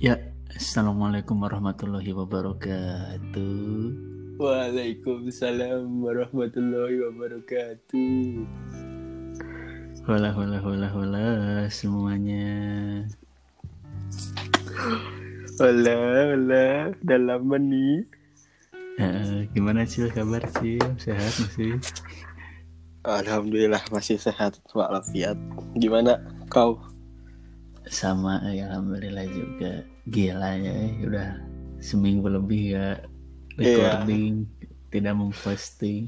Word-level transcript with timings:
Ya, 0.00 0.16
Assalamualaikum 0.56 1.44
warahmatullahi 1.44 2.16
wabarakatuh. 2.16 3.92
Waalaikumsalam 4.40 6.00
warahmatullahi 6.00 7.04
wabarakatuh. 7.04 8.48
Hola, 10.08 10.32
hola, 10.32 10.56
hola, 10.64 10.88
hola 10.88 11.28
semuanya. 11.68 12.48
Hola, 15.60 15.92
hola, 16.32 16.96
udah 16.96 17.20
lama 17.20 17.60
nih. 17.60 18.08
Eh, 18.96 19.52
gimana 19.52 19.84
sih 19.84 20.08
kabar 20.08 20.48
sih? 20.64 20.80
Sehat 20.96 21.28
masih? 21.44 21.76
Alhamdulillah 23.04 23.84
masih 23.92 24.16
sehat 24.16 24.64
walafiat. 24.72 25.36
Gimana 25.76 26.24
kau? 26.48 26.80
Sama, 27.90 28.38
ya, 28.46 28.70
alhamdulillah 28.70 29.26
juga. 29.26 29.82
Gila 30.06 30.50
ya, 30.56 30.72
eh, 30.72 30.94
udah 31.02 31.28
seminggu 31.82 32.30
lebih 32.30 32.78
ya 32.78 33.02
recording, 33.58 34.46
tidak 34.94 35.18
memposting. 35.18 36.06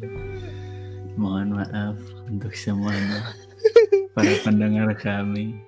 Mohon 1.18 1.58
maaf 1.60 1.98
untuk 2.30 2.54
semuanya 2.54 3.34
para 4.14 4.30
pendengar 4.46 4.94
kami. 4.94 5.58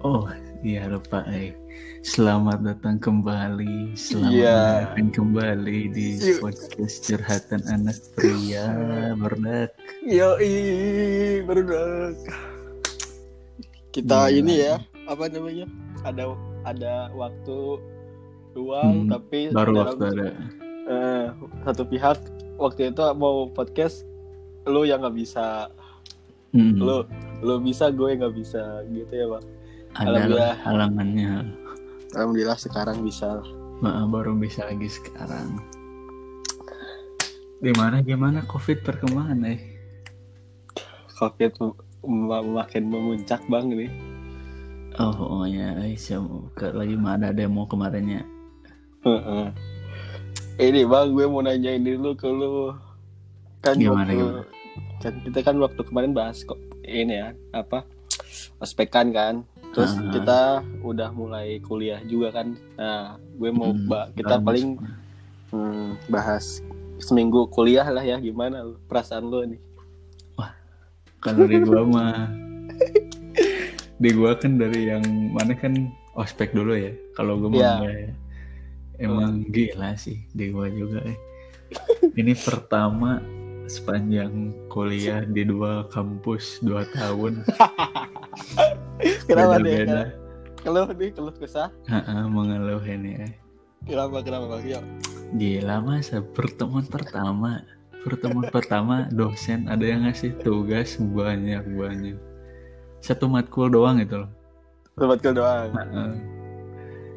Oh, 0.00 0.24
iya 0.64 0.88
lupa 0.88 1.22
eh. 1.28 1.52
Selamat 2.02 2.64
datang 2.64 2.96
kembali, 2.98 3.94
selamat 3.94 4.32
Iya. 4.32 4.58
datang 4.90 5.10
kembali 5.12 5.78
di 5.92 6.08
Yuk. 6.18 6.40
podcast 6.42 7.04
curhatan 7.06 7.62
anak 7.68 7.98
pria 8.16 8.64
berdak. 9.14 9.76
Yoi, 10.02 10.56
baru 11.44 11.62
Kita 13.92 14.26
Gila. 14.26 14.34
ini 14.34 14.54
ya, 14.62 14.78
apa 15.08 15.24
namanya? 15.26 15.64
Ada 16.00 16.24
ada 16.62 16.94
waktu 17.10 17.58
luang 18.54 19.06
Hmm, 19.06 19.10
tapi 19.10 19.48
Baru 19.50 19.72
dalam- 19.72 19.86
waktu 19.88 20.04
ada. 20.10 20.28
eh, 20.86 21.24
satu 21.62 21.82
pihak 21.84 22.18
waktu 22.56 22.90
itu 22.90 23.00
mau 23.14 23.46
podcast 23.46 24.02
lu 24.64 24.82
yang 24.82 25.00
nggak 25.00 25.16
bisa 25.16 25.68
Hmm, 26.48 26.74
lu 26.74 27.04
lu 27.38 27.54
bisa 27.58 27.88
gue 27.88 28.14
nggak 28.14 28.32
bisa 28.32 28.60
gitu 28.86 29.12
ya 29.12 29.26
bang 29.28 29.44
ada 29.94 30.08
alhamdulillah. 30.08 30.54
halangannya. 30.60 31.32
alhamdulillah 32.10 32.58
sekarang 32.58 32.98
bisa 33.00 33.40
Maaf, 33.78 34.08
baru 34.08 34.34
bisa 34.34 34.64
lagi 34.64 34.88
sekarang. 34.88 35.54
Gimana 37.58 38.00
gimana 38.00 38.42
covid 38.44 38.80
perkembangan 38.80 39.38
eh? 39.46 39.60
covid 41.14 41.52
makin 42.48 42.84
memuncak 42.86 43.42
bang 43.44 43.66
ini 43.68 43.86
Oh, 44.98 45.14
oh 45.14 45.44
ya, 45.46 45.78
eh, 45.78 45.94
siapa- 45.94 46.74
lagi 46.74 46.94
mah 46.94 47.14
ada 47.14 47.30
demo 47.30 47.64
kemarinnya. 47.64 48.26
Heeh. 49.00 49.46
ini 50.58 50.82
bang 50.82 51.06
gue 51.08 51.22
mau 51.24 51.38
nanyain 51.38 51.78
dulu 51.78 52.12
ke 52.12 52.26
lu 52.26 52.74
kan 53.60 53.78
Gimana, 53.78 53.94
waktu 54.04 54.14
gimana? 54.16 54.42
kan 54.98 55.12
kita 55.22 55.38
kan 55.40 55.56
waktu 55.56 55.80
kemarin 55.80 56.10
bahas 56.12 56.42
kok 56.42 56.58
ini 56.82 57.14
ya 57.16 57.30
apa 57.52 57.86
ospekan 58.58 59.14
kan 59.14 59.46
terus 59.70 59.94
Ah. 59.94 60.10
kita 60.10 60.40
udah 60.82 61.10
mulai 61.10 61.62
kuliah 61.62 62.02
juga 62.02 62.34
kan 62.34 62.58
nah 62.74 63.14
gue 63.32 63.50
mau 63.50 63.70
Hmm, 63.70 63.86
ba- 63.86 64.10
kita 64.10 64.34
bagus. 64.34 64.44
paling 64.44 64.68
hmm, 65.48 65.88
bahas 66.08 66.44
seminggu 66.98 67.46
kuliah 67.46 67.86
lah 67.86 68.02
ya 68.02 68.18
gimana 68.18 68.66
lu 68.66 68.82
perasaan 68.82 69.24
lu 69.24 69.46
nih 69.46 69.62
Kalau 71.20 71.46
di 71.46 71.58
gua 71.60 71.82
mah 71.84 72.34
di 73.98 74.10
gua 74.10 74.34
kan 74.34 74.56
dari 74.56 74.88
yang 74.88 75.02
mana 75.30 75.52
kan 75.52 75.90
ospek 76.14 76.50
dulu 76.50 76.74
ya. 76.74 76.92
Kalau 77.12 77.36
gua 77.36 77.48
mah 77.50 77.58
Iya. 77.58 77.74
ya. 77.84 78.12
Emang 78.98 79.46
gila 79.46 79.94
sih 79.94 80.22
di 80.32 80.50
gua 80.50 80.66
juga 80.66 81.02
eh. 81.04 81.18
Ini 82.14 82.34
pertama 82.34 83.20
sepanjang 83.68 84.32
kuliah 84.66 85.22
di 85.22 85.44
dua 85.44 85.84
kampus 85.92 86.64
dua 86.64 86.88
tahun 86.88 87.44
kenapa 89.28 89.60
deh 89.60 89.84
beda-beda. 89.84 90.02
keluh 90.58 90.88
nih 90.88 91.10
keluh 91.12 91.36
kesah 91.36 91.68
Heeh, 91.84 92.22
mengeluh 92.26 92.80
ini 92.80 93.28
eh. 93.28 93.32
kenapa 93.84 94.24
kenapa 94.24 94.56
bang. 94.56 94.84
Gila 95.36 95.84
masa 95.84 96.24
pertemuan 96.24 96.88
pertama 96.88 97.60
pertemuan 98.00 98.48
pertama 98.48 99.04
dosen 99.12 99.68
ada 99.68 99.84
yang 99.84 100.08
ngasih 100.08 100.32
tugas 100.40 100.96
banyak 100.96 101.60
banyak 101.68 102.16
satu 103.08 103.24
matkul 103.24 103.72
doang 103.72 103.96
gitu 103.98 104.20
loh 104.20 104.30
Sobat 104.94 105.18
Kul 105.18 105.32
doang 105.32 105.72
Heeh. 105.72 106.10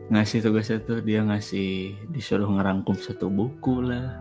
ngasih 0.08 0.40
tugas 0.40 0.68
itu 0.68 1.02
dia 1.02 1.20
ngasih 1.22 1.70
disuruh 2.10 2.48
ngerangkum 2.48 2.96
satu 2.96 3.28
buku 3.28 3.84
lah 3.84 4.16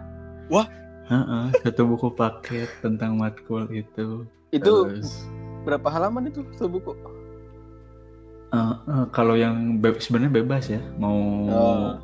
Wah. 0.51 0.67
Heeh, 1.07 1.45
satu 1.63 1.87
buku 1.87 2.11
paket 2.11 2.67
tentang 2.79 3.15
matkul 3.15 3.67
itu 3.69 4.27
itu 4.51 4.75
Terus, 4.87 5.27
berapa 5.63 5.87
halaman 5.87 6.27
itu 6.27 6.43
satu 6.55 6.67
buku 6.69 6.91
eh, 8.51 8.59
eh, 8.89 9.05
kalau 9.11 9.35
yang 9.35 9.79
be- 9.79 9.99
sebenarnya 9.99 10.35
bebas 10.37 10.65
ya 10.69 10.83
mau 10.97 11.19
Oh. 11.47 11.95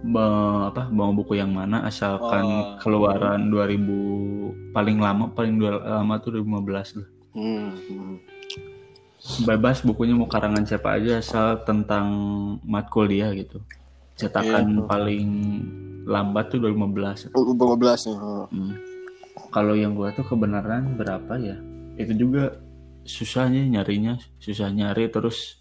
Be- 0.00 0.64
apa 0.64 0.88
mau 0.88 1.12
buku 1.12 1.36
yang 1.36 1.52
mana 1.52 1.84
asalkan 1.84 2.40
Oh. 2.40 2.80
keluaran 2.80 3.52
2000 3.52 4.72
paling 4.72 4.96
lama 4.96 5.28
paling 5.28 5.60
dua, 5.60 5.76
lama 6.00 6.16
tuh 6.16 6.40
2015 6.40 6.96
lah 6.96 7.08
hmm. 7.36 7.68
Bebas 9.44 9.82
bukunya 9.82 10.14
mau 10.16 10.26
karangan 10.26 10.66
siapa 10.66 10.98
aja 10.98 11.20
asal 11.22 11.62
tentang 11.62 12.06
matkul 12.66 13.06
dia 13.06 13.30
gitu 13.32 13.62
cetakan 14.18 14.80
Iya. 14.80 14.84
paling 14.84 15.28
lambat 16.04 16.50
tuh 16.52 16.58
2015 16.64 17.30
15 17.32 18.08
nih 18.10 18.16
oh. 18.18 18.46
Hmm. 18.50 18.74
kalau 19.54 19.74
yang 19.78 19.94
gua 19.94 20.10
tuh 20.12 20.26
kebenaran 20.26 20.98
berapa 20.98 21.32
ya 21.38 21.56
itu 21.96 22.12
juga 22.16 22.56
susahnya 23.04 23.64
nyarinya 23.66 24.20
susah 24.42 24.68
nyari 24.68 25.08
terus 25.08 25.60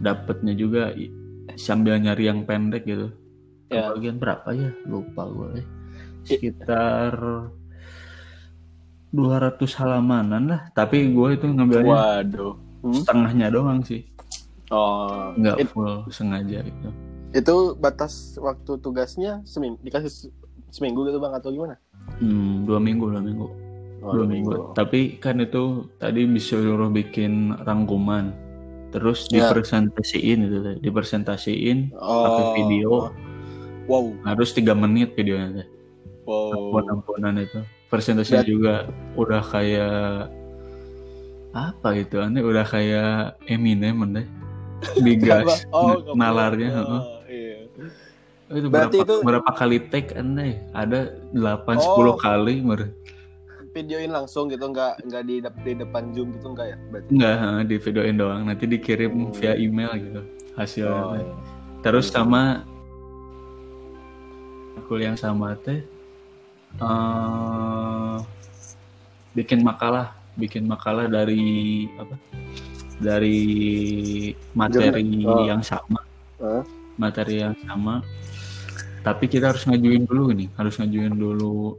dapetnya 0.00 0.54
juga 0.54 0.90
sambil 1.54 1.98
nyari 1.98 2.26
yang 2.26 2.42
pendek 2.42 2.84
gitu 2.84 3.08
Ya. 3.72 3.90
kebagian 3.90 4.20
berapa 4.20 4.48
ya 4.54 4.70
lupa 4.86 5.24
gue 5.24 5.48
eh. 5.58 5.66
sekitar 6.22 7.16
200 9.10 9.78
halamanan 9.80 10.42
lah 10.46 10.60
tapi 10.76 11.10
gue 11.10 11.28
itu 11.34 11.46
ngambilnya 11.48 11.90
waduh 11.90 12.54
Hmm? 12.84 13.00
setengahnya 13.00 13.48
doang 13.48 13.80
sih. 13.80 14.04
Oh. 14.68 15.32
Nggak 15.40 15.56
It- 15.64 15.72
full 15.72 16.04
sengaja 16.12 16.60
gitu. 16.60 16.88
Itu 17.34 17.56
batas 17.74 18.36
waktu 18.36 18.78
tugasnya 18.78 19.40
seminggu 19.42 19.80
dikasih 19.82 20.10
se- 20.12 20.34
seminggu 20.68 21.08
gitu 21.08 21.16
bang 21.18 21.34
atau 21.34 21.48
gimana? 21.50 21.80
Hmm, 22.20 22.68
dua 22.68 22.76
minggu 22.78 23.08
dua 23.08 23.22
minggu. 23.24 23.48
Oh, 24.04 24.12
dua 24.12 24.26
minggu. 24.28 24.76
Tapi 24.76 25.16
kan 25.16 25.40
itu 25.40 25.88
tadi 25.96 26.28
disuruh 26.28 26.92
bikin 26.92 27.56
rangkuman, 27.64 28.36
terus 28.92 29.24
Ya. 29.32 29.48
dipresentasiin 29.48 30.38
itu, 30.44 30.58
dipresentasiin 30.84 31.96
oh. 31.96 32.22
pakai 32.28 32.44
video, 32.60 32.92
wow. 33.88 34.12
Harus 34.28 34.52
tiga 34.52 34.76
menit 34.76 35.16
videonya 35.16 35.64
wow. 36.28 36.52
Ampun-ampunan 36.52 37.40
itu. 37.40 37.60
Presentasinya 37.88 38.42
Dan- 38.44 38.50
juga 38.50 38.74
udah 39.14 39.42
kayak 39.44 40.28
apa 41.54 41.94
gitu, 41.94 42.18
aneh 42.18 42.42
udah 42.42 42.66
kayak 42.66 43.38
Eminem 43.46 44.02
deh. 44.12 44.26
Digas 44.98 45.64
Oh, 45.70 46.12
nalarnya, 46.12 46.82
oh, 46.82 47.22
iya. 47.24 47.64
itu 48.50 48.66
Berarti 48.68 49.00
berapa, 49.00 49.06
itu- 49.08 49.22
berapa 49.24 49.50
kali 49.50 49.78
take 49.86 50.12
aneh 50.12 50.60
ada 50.72 51.08
8 51.30 51.78
10 51.78 52.10
Oh. 52.10 52.14
kali 52.14 52.58
mer 52.58 52.90
videoin 53.70 54.06
langsung 54.08 54.46
gitu 54.46 54.70
nggak 54.70 55.02
nggak 55.02 55.22
di, 55.24 55.34
di 55.42 55.72
depan 55.74 56.12
zoom 56.12 56.30
gitu 56.30 56.46
nggak 56.48 56.66
ya 56.68 56.76
berarti 56.92 57.08
enggak 57.10 57.34
ha, 57.34 57.48
di 57.60 57.76
videoin 57.76 58.14
doang 58.14 58.42
nanti 58.44 58.64
dikirim 58.66 59.10
Oh. 59.10 59.32
via 59.32 59.54
email 59.56 59.90
gitu 59.96 60.20
hasilnya 60.54 60.94
Oh, 61.00 61.10
teh. 61.10 61.26
terus 61.80 62.06
sama 62.06 62.62
kuliah 64.84 65.10
yang 65.10 65.18
sama 65.18 65.56
teh 65.56 65.82
eh, 66.76 68.14
bikin 69.32 69.58
makalah 69.60 70.14
bikin 70.34 70.66
makalah 70.66 71.06
dari 71.06 71.86
apa 71.98 72.14
dari 72.98 73.38
materi. 74.54 75.02
Oh. 75.26 75.42
yang 75.46 75.62
sama 75.62 76.00
Hah? 76.38 76.62
materi 76.94 77.42
yang 77.42 77.56
sama 77.66 78.02
tapi 79.02 79.26
kita 79.28 79.50
harus 79.52 79.66
ngajuin 79.66 80.06
dulu 80.06 80.32
nih 80.32 80.48
harus 80.54 80.78
ngajuin 80.78 81.14
dulu 81.14 81.76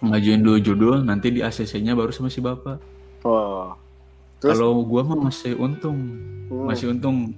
ngajuin 0.00 0.40
dulu 0.40 0.58
judul 0.62 0.96
nanti 1.04 1.28
di 1.34 1.40
ACC-nya 1.44 1.92
baru 1.92 2.14
sama 2.14 2.30
si 2.32 2.40
bapak 2.40 2.78
oh 3.26 3.74
kalau 4.40 4.84
gua 4.86 5.02
mah 5.02 5.28
masih 5.28 5.58
untung 5.58 5.98
Hmm. 6.46 6.70
masih 6.70 6.94
untung 6.94 7.34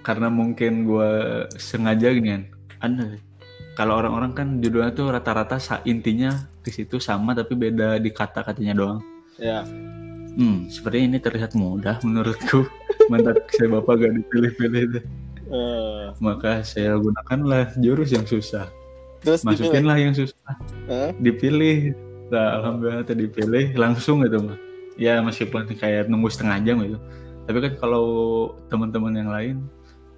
karena 0.00 0.32
mungkin 0.32 0.88
gua 0.88 1.44
sengaja 1.60 2.08
gini 2.08 2.32
kan 2.32 2.42
Anda 2.80 3.20
kalau 3.76 4.00
orang-orang 4.00 4.32
kan 4.32 4.48
judulnya 4.64 4.96
tuh 4.96 5.12
rata-rata 5.12 5.60
intinya 5.84 6.32
di 6.64 6.72
situ 6.72 6.96
sama 6.96 7.36
tapi 7.36 7.52
beda 7.52 8.00
di 8.00 8.08
kata-katanya 8.08 8.72
doang 8.72 9.00
ya 9.38 9.64
Hmm, 10.36 10.68
sepertinya 10.68 11.16
ini 11.16 11.18
terlihat 11.24 11.56
mudah 11.56 11.96
menurutku. 12.04 12.68
Mantap 13.10 13.48
saya 13.56 13.72
bapak 13.72 14.04
gak 14.04 14.14
dipilih-pilih 14.20 14.82
deh. 14.92 15.04
Eh, 15.48 16.04
Maka 16.20 16.60
saya 16.60 16.92
gunakanlah 17.00 17.72
jurus 17.80 18.12
yang 18.12 18.28
susah. 18.28 18.68
terus 19.24 19.40
dipilih. 19.40 19.64
Masukinlah 19.64 19.96
yang 19.96 20.12
susah. 20.12 20.52
Hah? 20.92 21.10
Dipilih. 21.16 21.96
Nah, 22.28 22.60
alhamdulillah 22.60 23.08
tadi 23.08 23.24
dipilih 23.32 23.80
langsung 23.80 24.28
gitu 24.28 24.44
mah. 24.44 24.60
Ya 25.00 25.24
meskipun 25.24 25.72
kayak 25.72 26.12
nunggu 26.12 26.28
setengah 26.28 26.60
jam 26.68 26.84
gitu. 26.84 27.00
Tapi 27.48 27.58
kan 27.64 27.72
kalau 27.80 28.06
teman-teman 28.68 29.16
yang 29.16 29.30
lain 29.32 29.56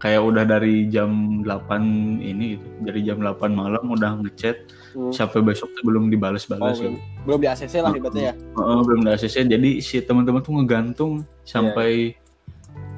kayak 0.02 0.18
udah 0.18 0.42
dari 0.42 0.90
jam 0.90 1.46
8 1.46 1.78
ini 2.18 2.58
gitu. 2.58 2.66
Dari 2.90 3.00
jam 3.06 3.22
8 3.22 3.54
malam 3.54 3.86
udah 3.86 4.18
ngechat 4.18 4.66
Hmm. 4.94 5.12
sampai 5.12 5.40
besok 5.42 5.68
tuh 5.72 5.84
belum 5.84 6.06
Oh, 6.06 6.10
dibales-bales 6.10 6.78
belum, 6.78 6.94
gitu. 6.96 7.24
belum 7.24 7.38
di 7.38 7.48
ACC 7.48 7.74
lah 7.78 7.92
ibaratnya 7.92 8.22
ya. 8.22 8.34
Heeh, 8.34 8.78
belum 8.82 9.00
ada 9.02 9.10
ACC. 9.14 9.36
Jadi 9.44 9.70
si 9.80 9.96
teman-teman 10.00 10.40
tuh 10.40 10.52
ngegantung 10.56 11.12
sampai 11.42 12.16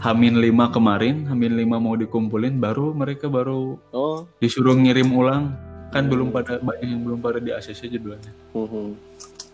Hamin 0.01 0.39
5 0.39 0.71
kemarin, 0.71 1.29
Hamin 1.29 1.53
5 1.55 1.77
mau 1.77 1.93
dikumpulin 1.93 2.57
baru 2.57 2.93
mereka 2.93 3.29
baru 3.29 3.77
Oh. 3.91 4.25
disuruh 4.39 4.73
ngirim 4.73 5.11
ulang. 5.11 5.53
Kan 5.91 6.07
belum 6.07 6.31
pada 6.31 6.63
banyak 6.63 6.87
yang 6.87 7.03
belum 7.03 7.19
pada 7.19 7.37
di 7.37 7.51
ACC 7.51 7.91
jadwalnya. 7.91 8.31
Mhm. 8.55 8.87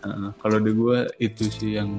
Heeh, 0.05 0.29
kalau 0.37 0.57
di 0.61 0.71
gua 0.71 1.09
itu 1.17 1.49
sih 1.49 1.75
yang 1.75 1.89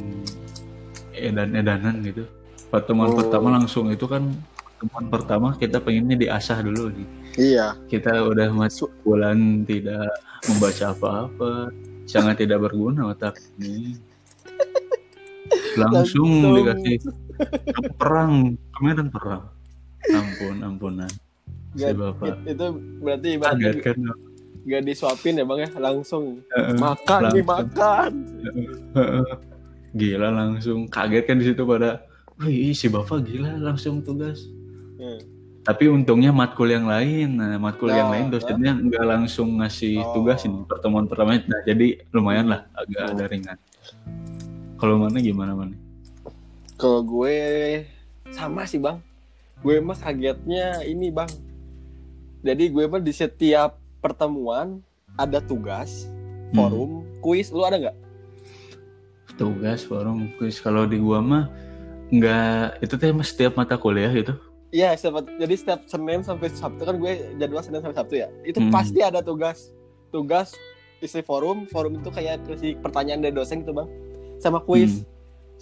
edan-edanan 1.13 1.99
gitu. 2.03 2.25
Pertemuan 2.69 3.11
Oh. 3.11 3.17
pertama 3.17 3.51
langsung 3.51 3.89
itu 3.89 4.05
kan 4.05 4.29
pertemuan 4.79 5.07
pertama 5.11 5.49
kita 5.55 5.83
pengennya 5.83 6.15
diasah 6.17 6.63
dulu 6.63 6.95
nih. 6.95 7.09
Iya. 7.35 7.75
Kita 7.91 8.23
udah 8.23 8.49
masuk 8.51 8.95
bulan 9.03 9.67
tidak 9.67 10.07
membaca 10.47 10.95
apa-apa, 10.95 11.75
sangat 12.07 12.47
tidak 12.47 12.63
berguna 12.63 13.11
otak 13.11 13.35
ini. 13.59 13.99
Langsung 15.81 16.31
Langsung. 16.31 16.55
dikasih 16.57 16.97
perang, 17.95 18.33
kemarin 18.73 19.09
perang. 19.09 19.45
Ampun, 20.09 20.57
ampunan. 20.63 21.11
Si 21.75 21.85
Gak, 21.85 21.95
bapak. 21.95 22.35
itu 22.47 22.67
berarti 22.99 23.29
ibaratnya 23.37 23.71
Kaget 23.71 23.79
kan? 23.85 23.99
gak 24.69 24.83
disuapin 24.85 25.37
ya 25.37 25.45
bang 25.45 25.61
ya 25.65 25.71
langsung 25.79 26.25
makan 26.77 27.21
langsung. 27.25 27.47
makan. 27.47 28.11
Heeh. 28.95 29.27
Gila 29.91 30.29
langsung 30.29 30.79
kaget 30.87 31.25
kan 31.25 31.37
di 31.41 31.49
situ 31.49 31.63
pada, 31.65 32.05
wih 32.37 32.73
si 32.73 32.89
bapak 32.89 33.25
gila 33.25 33.57
langsung 33.57 34.01
tugas. 34.01 34.45
Hmm. 34.99 35.21
Tapi 35.63 35.85
untungnya 35.85 36.33
matkul 36.33 36.73
yang 36.73 36.89
lain, 36.89 37.37
nah 37.37 37.61
matkul 37.61 37.93
yang 37.93 38.09
Nah, 38.09 38.15
lain 38.17 38.27
dosennya 38.33 38.73
nggak 38.73 39.05
langsung 39.05 39.61
ngasih 39.61 40.01
Oh. 40.01 40.17
tugas 40.17 40.41
ini 40.49 40.65
pertemuan 40.65 41.05
pertama. 41.05 41.37
Nah 41.45 41.61
jadi 41.63 42.03
lumayan 42.09 42.49
lah 42.49 42.65
agak 42.73 43.03
Oh. 43.05 43.13
ada 43.13 43.25
ringan. 43.29 43.59
Kalau 44.81 44.97
mana 44.97 45.21
gimana 45.21 45.53
mana? 45.53 45.77
Kalau 46.79 47.05
gue 47.05 47.37
sama 48.33 48.65
sih 48.65 48.81
bang, 48.81 48.97
gue 49.61 49.77
mah 49.79 49.99
kagetnya 49.99 50.83
ini 50.83 51.13
bang. 51.13 51.29
Jadi 52.41 52.65
gue 52.71 52.85
mah 52.89 53.03
di 53.03 53.13
setiap 53.13 53.77
pertemuan 53.99 54.81
ada 55.19 55.43
tugas, 55.43 56.07
Hmm. 56.49 56.57
forum, 56.57 56.91
kuis. 57.21 57.51
Lu 57.53 57.67
ada 57.67 57.77
nggak? 57.77 57.97
Tugas 59.37 59.85
forum 59.85 60.33
kuis 60.39 60.59
kalau 60.59 60.83
di 60.83 60.99
gua 60.99 61.23
mah 61.23 61.45
nggak 62.09 62.83
itu 62.83 62.95
teh 62.97 63.13
setiap 63.23 63.55
mata 63.55 63.77
kuliah 63.77 64.11
gitu. 64.11 64.35
Iya, 64.69 64.93
setiap, 64.95 65.25
jadi 65.25 65.55
setiap 65.55 65.81
Senin 65.87 66.21
sampai 66.21 66.49
Sabtu 66.51 66.83
kan 66.83 66.95
gue 66.95 67.09
jadwal 67.37 67.63
Senin 67.63 67.81
sampai 67.81 67.97
Sabtu 67.97 68.15
ya. 68.17 68.29
Itu 68.43 68.61
Hmm. 68.61 68.69
pasti 68.69 69.01
ada 69.01 69.21
tugas. 69.21 69.73
Tugas 70.09 70.53
isi 70.99 71.21
forum, 71.21 71.65
forum 71.65 71.97
itu 71.97 72.09
kayak 72.09 72.45
kasih 72.45 72.77
pertanyaan 72.77 73.21
dari 73.21 73.33
dosen 73.33 73.63
gitu 73.63 73.73
bang. 73.73 73.89
Sama 74.37 74.61
kuis. 74.61 75.05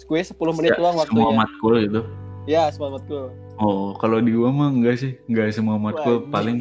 Kuis 0.03 0.27
10 0.27 0.53
menit 0.53 0.75
doang 0.75 0.93
semua 0.93 1.03
waktunya. 1.23 1.37
matkul 1.37 1.73
gitu. 1.81 2.01
Ya, 2.45 2.67
semua 2.67 2.93
matkul. 2.93 3.31
Oh 3.57 3.95
kalau 3.95 4.19
di 4.19 4.29
gua 4.29 4.51
mah 4.51 4.69
enggak 4.69 4.95
sih, 4.97 5.15
enggak 5.25 5.51
semua 5.51 5.75
matkul 5.75 6.21
Wah, 6.21 6.29
paling 6.29 6.59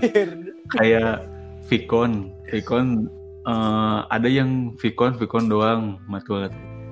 kayak 0.73 1.27
Vicon, 1.67 2.31
Vicon 2.47 3.11
eh, 3.45 3.99
ada 4.09 4.27
yang 4.27 4.75
Vicon, 4.77 5.15
Vicon 5.15 5.47
doang 5.47 5.99
matkul. 6.07 6.47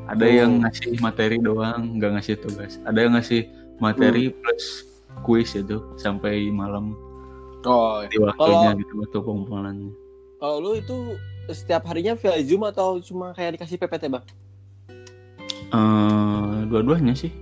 Ada 0.05 0.21
Oh. 0.21 0.31
yang 0.31 0.50
ngasih 0.61 1.00
materi 1.00 1.39
doang, 1.39 1.97
nggak 1.97 2.11
ngasih 2.12 2.37
tugas. 2.39 2.77
Ada 2.83 2.99
yang 3.00 3.12
ngasih 3.15 3.49
materi 3.77 4.29
Hmm. 4.29 4.37
plus 4.37 4.65
kuis 5.20 5.52
itu 5.52 5.78
sampai 5.94 6.49
malam 6.49 6.96
Oh, 7.62 8.05
di 8.05 8.20
waktunya 8.20 8.37
Kalau- 8.69 8.76
gitu 8.76 8.93
waktu 8.99 9.19
pengumpulannya. 9.20 9.93
kalau 10.37 10.56
lu 10.61 10.70
itu 10.75 10.96
setiap 11.49 11.84
harinya 11.87 12.12
via 12.12 12.37
Zoom 12.40 12.61
atau 12.62 13.00
cuma 13.00 13.32
kayak 13.32 13.56
dikasih 13.56 13.76
PPT 13.78 14.05
bang? 14.08 14.25
Eh, 15.70 16.55
dua-duanya 16.69 17.12
sih. 17.12 17.32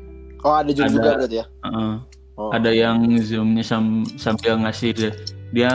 Oh 0.43 0.55
ada 0.55 0.71
Zoom 0.71 0.87
Ada. 0.87 0.95
juga 0.95 1.11
berarti 1.19 1.37
ya? 1.39 1.47
Eh, 1.47 1.97
Oh. 2.33 2.49
Ada 2.49 2.73
yang 2.73 2.97
zoomnya 3.21 3.61
sam- 3.61 4.09
sambil 4.17 4.57
ngasih 4.57 4.97
dia, 4.97 5.11
dia 5.53 5.71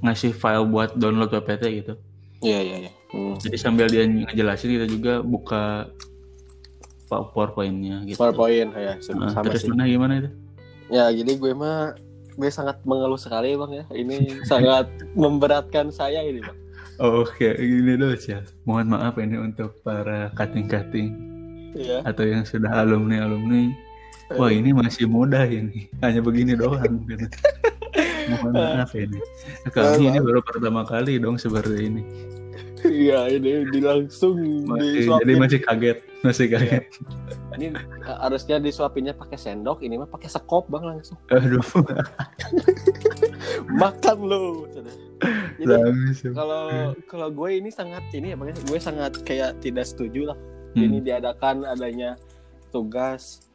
ngasih 0.00 0.32
file 0.32 0.64
buat 0.64 0.96
download 0.96 1.28
PPT 1.28 1.84
gitu. 1.84 1.92
Iya 2.40 2.58
iya 2.62 2.76
iya. 2.88 2.92
Hmm. 3.12 3.36
Jadi 3.36 3.56
sambil 3.60 3.86
dia 3.86 4.08
ngejelasin 4.08 4.70
kita 4.70 4.86
juga 4.88 5.20
buka 5.20 5.92
PowerPoint-nya 7.10 8.00
gitu. 8.08 8.16
PowerPoint 8.16 8.72
ya 8.72 8.96
sama, 8.98 9.28
Nah, 9.28 9.30
sama 9.30 9.44
terus 9.44 9.60
sih. 9.60 9.68
mana 9.70 9.84
gimana 9.84 10.12
itu? 10.24 10.30
Ya 10.88 11.08
jadi 11.08 11.32
gue 11.34 11.52
mah 11.52 11.96
gue 12.34 12.50
sangat 12.50 12.82
mengeluh 12.82 13.18
sekali 13.18 13.54
bang 13.54 13.72
ya. 13.72 13.84
Ini 13.90 14.44
sangat 14.44 14.90
memberatkan 15.22 15.88
saya 15.88 16.20
ini 16.20 16.40
bang. 16.40 16.58
Oke, 16.94 17.50
gini 17.58 17.98
dulu 17.98 18.14
sih. 18.14 18.38
Mohon 18.62 18.86
maaf 18.94 19.18
ini 19.18 19.34
untuk 19.34 19.82
para 19.82 20.30
cutting-cutting 20.32 21.10
Iya. 21.74 22.06
atau 22.06 22.22
yang 22.22 22.46
sudah 22.46 22.70
alumni-alumni. 22.70 23.74
Wah, 24.38 24.46
ini 24.46 24.70
masih 24.70 25.10
muda 25.10 25.42
ini. 25.42 25.90
Hanya 25.98 26.22
begini 26.22 26.54
doang. 26.54 27.02
gitu. 27.04 27.26
Mohon 28.30 28.52
maaf 28.56 28.94
ini. 28.94 29.18
Kami 29.68 30.06
ini 30.06 30.18
baru 30.22 30.38
pertama 30.40 30.86
kali 30.86 31.18
dong 31.18 31.34
seperti 31.34 31.90
ini. 31.90 32.02
Iya 32.94 33.26
ini 33.26 33.66
di 33.74 33.82
langsung 33.82 34.38
Masih, 34.70 35.02
disuapin. 35.02 35.22
jadi 35.26 35.32
masih 35.34 35.58
kaget, 35.66 35.98
masih 36.22 36.46
kaget. 36.46 36.84
Ini 37.58 37.66
uh, 38.06 38.18
harusnya 38.22 38.62
disuapinnya 38.62 39.18
pakai 39.18 39.34
sendok, 39.34 39.82
ini 39.82 39.98
mah 39.98 40.06
pakai 40.06 40.30
sekop 40.30 40.70
bang 40.70 40.94
langsung. 40.94 41.18
Aduh, 41.34 41.58
Makan 43.82 44.18
lo. 44.22 44.70
Jadi 44.70 44.90
kalau 46.30 46.94
kalau 47.10 47.28
gue 47.34 47.50
ini 47.58 47.74
sangat 47.74 48.06
ini 48.14 48.30
ya 48.30 48.38
bang, 48.38 48.54
ya, 48.54 48.56
gue 48.62 48.78
sangat 48.78 49.12
kayak 49.26 49.58
tidak 49.58 49.90
setuju 49.90 50.30
lah. 50.30 50.38
Hmm. 50.78 50.86
Ini 50.86 50.98
diadakan 51.02 51.66
adanya 51.66 52.14
tugas 52.70 53.50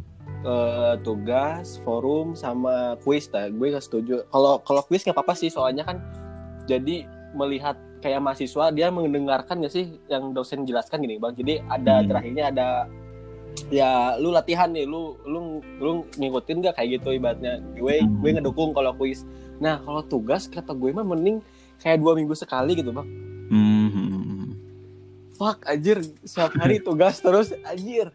eh, 0.47 0.95
tugas 1.03 1.83
forum 1.83 2.35
sama 2.35 2.95
kuis 3.03 3.27
nah 3.35 3.51
gue 3.51 3.75
gak 3.75 3.83
setuju 3.83 4.23
kalau 4.31 4.63
kalau 4.63 4.79
kuis 4.87 5.03
nggak 5.03 5.11
apa-apa 5.11 5.35
sih 5.35 5.51
soalnya 5.51 5.83
kan 5.83 5.99
jadi 6.63 7.03
melihat 7.35 7.75
kayak 7.99 8.19
mahasiswa 8.19 8.71
dia 8.71 8.87
mendengarkan 8.89 9.59
gak 9.59 9.71
sih 9.71 9.99
yang 10.07 10.31
dosen 10.31 10.63
jelaskan 10.63 10.99
gini 10.99 11.15
bang? 11.15 11.33
Jadi 11.33 11.53
ada 11.61 11.99
Hmm. 11.99 12.07
terakhirnya 12.07 12.43
ada 12.47 12.67
ya 13.67 14.15
lu 14.15 14.29
latihan 14.29 14.69
nih 14.69 14.85
lu 14.85 15.19
lu 15.23 15.39
lu 15.77 15.91
ngikutin 16.15 16.63
gak 16.63 16.75
kayak 16.75 16.99
gitu 16.99 17.13
ibaratnya. 17.13 17.59
Gue 17.73 17.99
Hmm. 17.99 18.19
gue 18.19 18.29
ngedukung 18.33 18.71
kalau 18.71 18.91
kuis. 18.93 19.27
Nah 19.57 19.79
kalau 19.79 19.99
tugas 20.01 20.47
kata 20.47 20.71
gue 20.71 20.89
mah 20.89 21.03
mending 21.03 21.43
kayak 21.77 21.99
dua 21.99 22.15
minggu 22.15 22.33
sekali 22.33 22.73
gitu 22.73 22.89
bang. 22.89 23.07
Hmm. 23.49 24.55
fuck 25.33 25.63
anjir. 25.65 26.03
Setiap 26.21 26.51
hari 26.55 26.79
tugas 26.87 27.19
terus 27.19 27.55
anjir. 27.63 28.11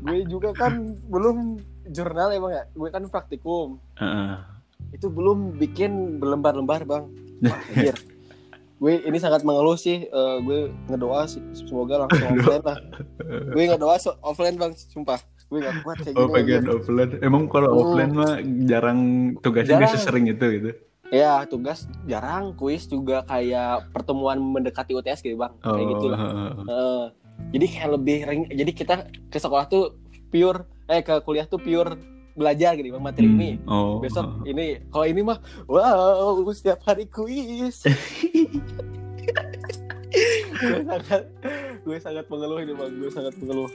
Gue 0.00 0.22
juga 0.24 0.50
kan 0.50 0.78
belum 1.04 1.58
jurnal 1.86 2.30
ya 2.30 2.38
bang 2.40 2.52
ya. 2.52 2.64
Gue 2.72 2.88
kan 2.88 3.02
praktikum. 3.06 3.78
Heeh. 3.96 4.34
itu 4.90 5.06
belum 5.06 5.54
bikin 5.54 6.18
berlembar-lembar 6.18 6.82
bang. 6.82 7.04
Wah, 7.46 7.58
anjir 7.70 7.94
gue 8.80 8.92
ini 9.02 9.16
sangat 9.16 9.42
mengeluh 9.42 9.76
sih 9.76 10.02
Eh, 10.02 10.36
gue 10.40 10.58
ngedoa 10.86 11.24
sih 11.24 11.38
semoga 11.54 12.00
langsung 12.00 12.24
offline 12.30 12.64
lah 12.64 12.78
gue 13.46 13.64
ngedoa 13.66 13.96
so- 13.96 14.16
offline 14.20 14.56
bang 14.56 14.72
sumpah 14.74 15.20
gue 15.46 15.58
gak 15.58 15.82
kuat 15.82 15.98
kayak 16.00 16.14
Oh 16.14 16.24
gini 16.24 16.34
pengen 16.36 16.58
anjir. 16.60 16.72
offline. 16.76 17.10
Emang 17.20 17.42
kalau 17.46 17.68
Hmm. 17.68 17.80
offline 17.82 18.12
mah 18.12 18.32
jarang 18.64 19.00
tugasnya 19.36 19.76
Jarang. 19.76 19.92
sesering 19.92 20.26
itu 20.26 20.46
gitu. 20.52 20.70
ya 21.10 21.42
tugas 21.44 21.78
jarang 22.04 22.54
kuis 22.54 22.86
juga 22.86 23.20
kayak 23.24 23.90
pertemuan 23.90 24.38
mendekati 24.38 24.94
UTS 24.94 25.20
gitu 25.20 25.34
bang 25.34 25.50
kayak 25.58 25.86
gitu 25.90 26.06
lah 26.06 26.18
heeh. 26.18 26.50
Eh, 26.64 27.04
jadi 27.50 27.66
kayak 27.68 27.90
lebih 27.92 28.16
ring 28.24 28.42
jadi 28.48 28.70
kita 28.72 28.94
ke 29.26 29.36
sekolah 29.36 29.66
tuh 29.66 29.98
pure 30.28 30.62
eh 30.86 31.02
ke 31.02 31.18
kuliah 31.20 31.44
tuh 31.44 31.58
pure 31.58 31.98
belajar 32.32 32.74
gitu 32.74 32.90
bang 32.90 33.02
materi 33.02 33.26
ini 33.26 33.50
Hmm. 33.58 33.68
Oh. 33.68 33.94
besok 33.98 34.26
ini 34.44 34.66
kalau 34.86 35.04
ini 35.04 35.20
mah 35.20 35.38
wow 35.64 36.34
setiap 36.48 36.80
hari 36.82 37.06
kuis 37.06 37.82
gue 40.60 40.82
sangat 40.82 41.22
gue 41.80 41.98
sangat 41.98 42.24
mengeluh 42.26 42.58
ini 42.58 42.72
bang 42.72 42.90
gue 42.94 43.10
sangat 43.10 43.34
mengeluh 43.36 43.70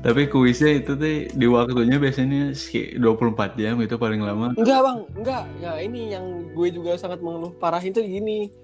Tapi 0.00 0.30
kuisnya 0.30 0.70
itu 0.76 0.94
tuh 0.94 1.02
di 1.28 1.46
waktunya 1.46 1.98
biasanya 1.98 2.54
seki- 2.54 2.94
24 2.94 3.58
jam 3.58 3.74
itu 3.76 3.96
paling 3.96 4.22
lama. 4.22 4.54
enggak 4.54 4.80
bang 4.80 4.98
enggak 5.14 5.42
ya 5.58 5.72
ini 5.76 6.14
yang 6.14 6.24
gue 6.48 6.68
juga 6.70 6.94
sangat 6.94 7.18
mengeluh 7.18 7.50
parah 7.52 7.82
itu 7.82 7.98
gini 7.98 8.54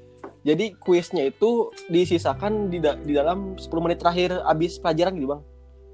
jadi 0.41 0.71
kuisnya 0.77 1.27
itu 1.27 1.51
disisakan 1.87 2.71
di, 2.71 2.79
da- 2.79 2.95
di 2.97 3.11
dalam 3.11 3.59
10 3.59 3.67
menit 3.81 3.99
terakhir 3.99 4.39
abis 4.45 4.79
pelajaran 4.79 5.19
gitu 5.19 5.29
bang 5.29 5.43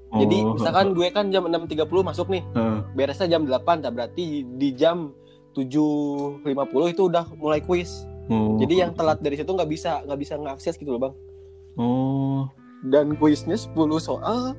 jadi 0.09 0.37
Oh, 0.41 0.55
misalkan 0.55 0.87
gue 0.91 1.07
kan 1.09 1.27
jam 1.27 1.43
6.30 1.43 1.83
masuk 2.01 2.27
nih 2.27 2.43
heeh. 2.49 2.79
beresnya 2.93 3.27
jam 3.29 3.43
8 3.43 3.59
tak 3.81 3.91
berarti 3.91 4.25
di 4.47 4.71
jam 4.71 5.11
7.50 5.53 6.47
itu 6.87 7.01
udah 7.03 7.25
mulai 7.33 7.59
kuis. 7.59 8.05
Oh. 8.27 8.55
Jadi 8.55 8.77
yang 8.77 8.91
telat 8.91 9.19
dari 9.19 9.33
situ 9.33 9.47
nggak 9.47 9.67
bisa 9.67 9.99
nggak 10.01 10.15
bisa 10.17 10.33
ngakses 10.35 10.75
gitu 10.75 10.91
loh 10.91 11.01
bang. 11.01 11.13
Oh. 11.75 12.39
Dan 12.83 13.15
kuisnya 13.15 13.55
10 13.55 13.73
soal. 13.97 14.53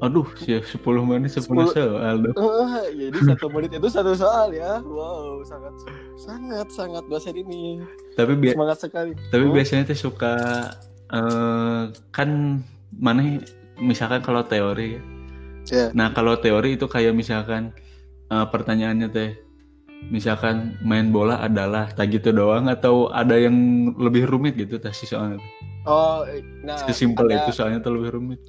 Aduh, 0.00 0.26
sih 0.36 0.58
10 0.58 0.82
menit 1.00 1.30
10 1.30 1.46
Sepuluh- 1.46 1.70
soal 1.70 2.18
dong. 2.20 2.34
Eh, 2.34 3.06
jadi 3.06 3.18
satu 3.28 3.46
menit 3.48 3.70
itu 3.70 3.86
satu 3.86 4.12
soal 4.12 4.50
ya. 4.50 4.82
Wow, 4.82 5.40
sangat 5.42 5.72
sangat 6.16 6.66
sangat 6.68 7.04
dosen 7.06 7.38
ini 7.38 7.78
Tapi 8.12 8.34
semangat 8.44 8.82
sekali. 8.82 9.14
tapi 9.30 9.44
Oh. 9.46 9.54
biasanya 9.54 9.86
tuh 9.86 9.98
suka 10.02 10.34
eh 11.08 11.82
kan 12.10 12.60
mana 12.92 13.38
misalkan 13.82 14.22
kalau 14.22 14.46
teori 14.46 14.96
ya. 14.96 15.02
Ya. 15.70 15.86
Nah, 15.94 16.10
kalau 16.10 16.38
teori 16.38 16.74
itu 16.74 16.86
kayak 16.86 17.14
misalkan 17.14 17.74
eh, 18.30 18.46
pertanyaannya 18.46 19.08
teh 19.10 19.30
misalkan 20.10 20.74
main 20.82 21.14
bola 21.14 21.38
adalah 21.38 21.86
tak 21.94 22.10
gitu 22.10 22.34
doang 22.34 22.66
atau 22.66 23.06
ada 23.14 23.38
yang 23.38 23.54
lebih 23.94 24.26
rumit 24.26 24.58
gitu 24.58 24.82
tas 24.82 24.98
si 24.98 25.06
soalnya. 25.06 25.38
Oh, 25.86 26.26
nah 26.62 26.78
Sesimpel 26.86 27.30
ada, 27.30 27.46
itu 27.46 27.50
soalnya 27.54 27.78
tuh 27.78 27.94
lebih 27.98 28.14
rumit. 28.18 28.40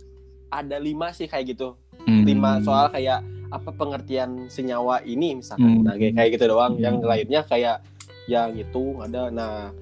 ada 0.49 0.77
lima 0.77 1.09
sih 1.13 1.25
kayak 1.25 1.57
gitu. 1.57 1.73
Hmm. 2.05 2.25
Lima 2.25 2.61
soal 2.61 2.89
kayak 2.89 3.25
apa 3.49 3.69
pengertian 3.73 4.49
senyawa 4.49 5.01
ini 5.01 5.41
misalkan. 5.41 5.81
Hmm. 5.81 5.85
Nah, 5.85 5.93
kayak, 5.97 6.13
kayak 6.17 6.29
gitu 6.37 6.45
doang. 6.49 6.73
Hmm. 6.77 6.81
Yang 6.81 6.95
lainnya 7.05 7.41
kayak 7.45 7.77
yang 8.25 8.53
itu 8.53 8.83
ada. 9.01 9.29
Nah, 9.29 9.73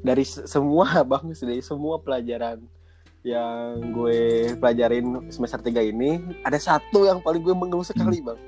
dari 0.00 0.24
se- 0.24 0.44
semua 0.48 0.88
bang, 1.10 1.32
dari 1.32 1.60
semua 1.64 2.00
pelajaran 2.00 2.60
yang 3.26 3.90
gue 3.90 4.18
pelajarin 4.54 5.26
semester 5.28 5.58
3 5.58 5.82
ini, 5.82 6.22
ada 6.46 6.54
satu 6.56 7.02
yang 7.02 7.18
paling 7.18 7.42
gue 7.42 7.50
mengeluh 7.52 7.82
sekali 7.82 8.22
bang. 8.22 8.38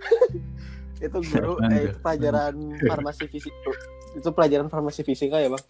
itu 1.00 1.18
guru 1.32 1.56
eh, 1.64 1.88
itu 1.88 1.96
pelajaran 1.98 2.52
farmasi 2.84 3.24
fisik 3.24 3.54
itu 4.12 4.28
pelajaran 4.36 4.68
farmasi 4.68 5.00
fisika 5.00 5.40
ya 5.40 5.48
bang. 5.48 5.64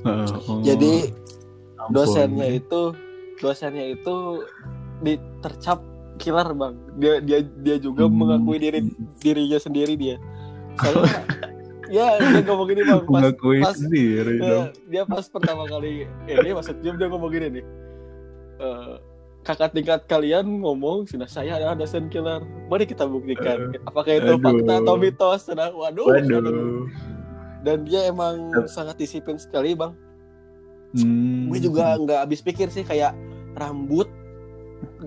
Heeh, 0.00 0.28
oh, 0.44 0.60
Jadi 0.60 0.92
ampun. 1.80 1.92
dosennya 1.92 2.46
itu 2.52 2.92
dosennya 3.40 3.96
itu 3.96 4.44
ditercap 5.00 5.80
killer 6.20 6.52
bang 6.52 6.76
dia 7.00 7.24
dia 7.24 7.40
dia 7.40 7.76
juga 7.80 8.04
Hmm. 8.04 8.20
mengakui 8.20 8.60
diri 8.60 8.84
dirinya 9.16 9.56
sendiri 9.56 9.96
dia 9.96 10.16
soalnya 10.76 11.24
ya 11.90 12.06
dia 12.16 12.40
ngomong 12.40 12.66
gini 12.66 12.82
bang 12.82 13.02
pas 13.02 13.22
pas- 13.60 13.76
sendiri 13.76 14.34
eh, 14.34 14.40
dong. 14.40 14.66
dia 14.86 15.02
pas 15.04 15.24
pertama 15.24 15.66
kali 15.66 16.06
ini 16.24 16.50
maksudnya 16.50 16.94
dia 16.94 17.06
ngomong 17.06 17.30
gini 17.30 17.48
nih 17.52 17.64
Eh, 18.60 18.94
kakak 19.40 19.72
tingkat 19.72 20.04
kalian 20.04 20.60
ngomong 20.60 21.04
sudah 21.04 21.24
saya 21.24 21.56
adalah 21.56 21.72
dosen 21.74 22.06
killer 22.06 22.40
mari 22.66 22.84
kita 22.84 23.02
buktikan 23.04 23.72
apakah 23.82 24.12
itu 24.14 24.30
aduh. 24.30 24.38
fakta 24.38 24.72
atau 24.78 24.94
mitos 24.94 25.48
Nah, 25.50 25.72
waduh, 25.72 26.04
Waduh. 26.06 26.84
dan 27.60 27.82
dia 27.82 28.04
emang 28.06 28.36
sangat 28.66 28.96
disiplin 28.96 29.36
sekali 29.36 29.72
bang 29.72 29.96
Hmm. 30.90 31.46
gue 31.48 31.62
juga 31.62 31.94
nggak 31.96 32.20
habis 32.20 32.40
pikir 32.40 32.66
sih 32.66 32.82
kayak 32.82 33.14
rambut 33.54 34.10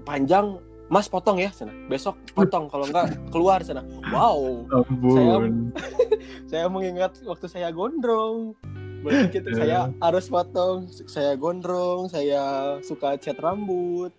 panjang 0.01 0.57
mas 0.93 1.09
potong 1.09 1.41
ya 1.41 1.49
sana 1.49 1.73
besok 1.89 2.13
potong 2.37 2.69
kalau 2.69 2.85
nggak 2.85 3.17
keluar 3.33 3.65
sana 3.65 3.81
wow 4.13 4.61
Ampun. 4.69 5.73
saya 6.53 6.69
mengingat 6.69 7.17
waktu 7.25 7.49
saya 7.49 7.73
gondrong 7.73 8.53
berarti 9.01 9.41
gitu 9.41 9.49
saya 9.57 9.89
harus 9.97 10.29
potong 10.29 10.85
saya 11.09 11.33
gondrong 11.33 12.13
saya 12.13 12.77
suka 12.85 13.17
cat 13.17 13.41
rambut 13.41 14.13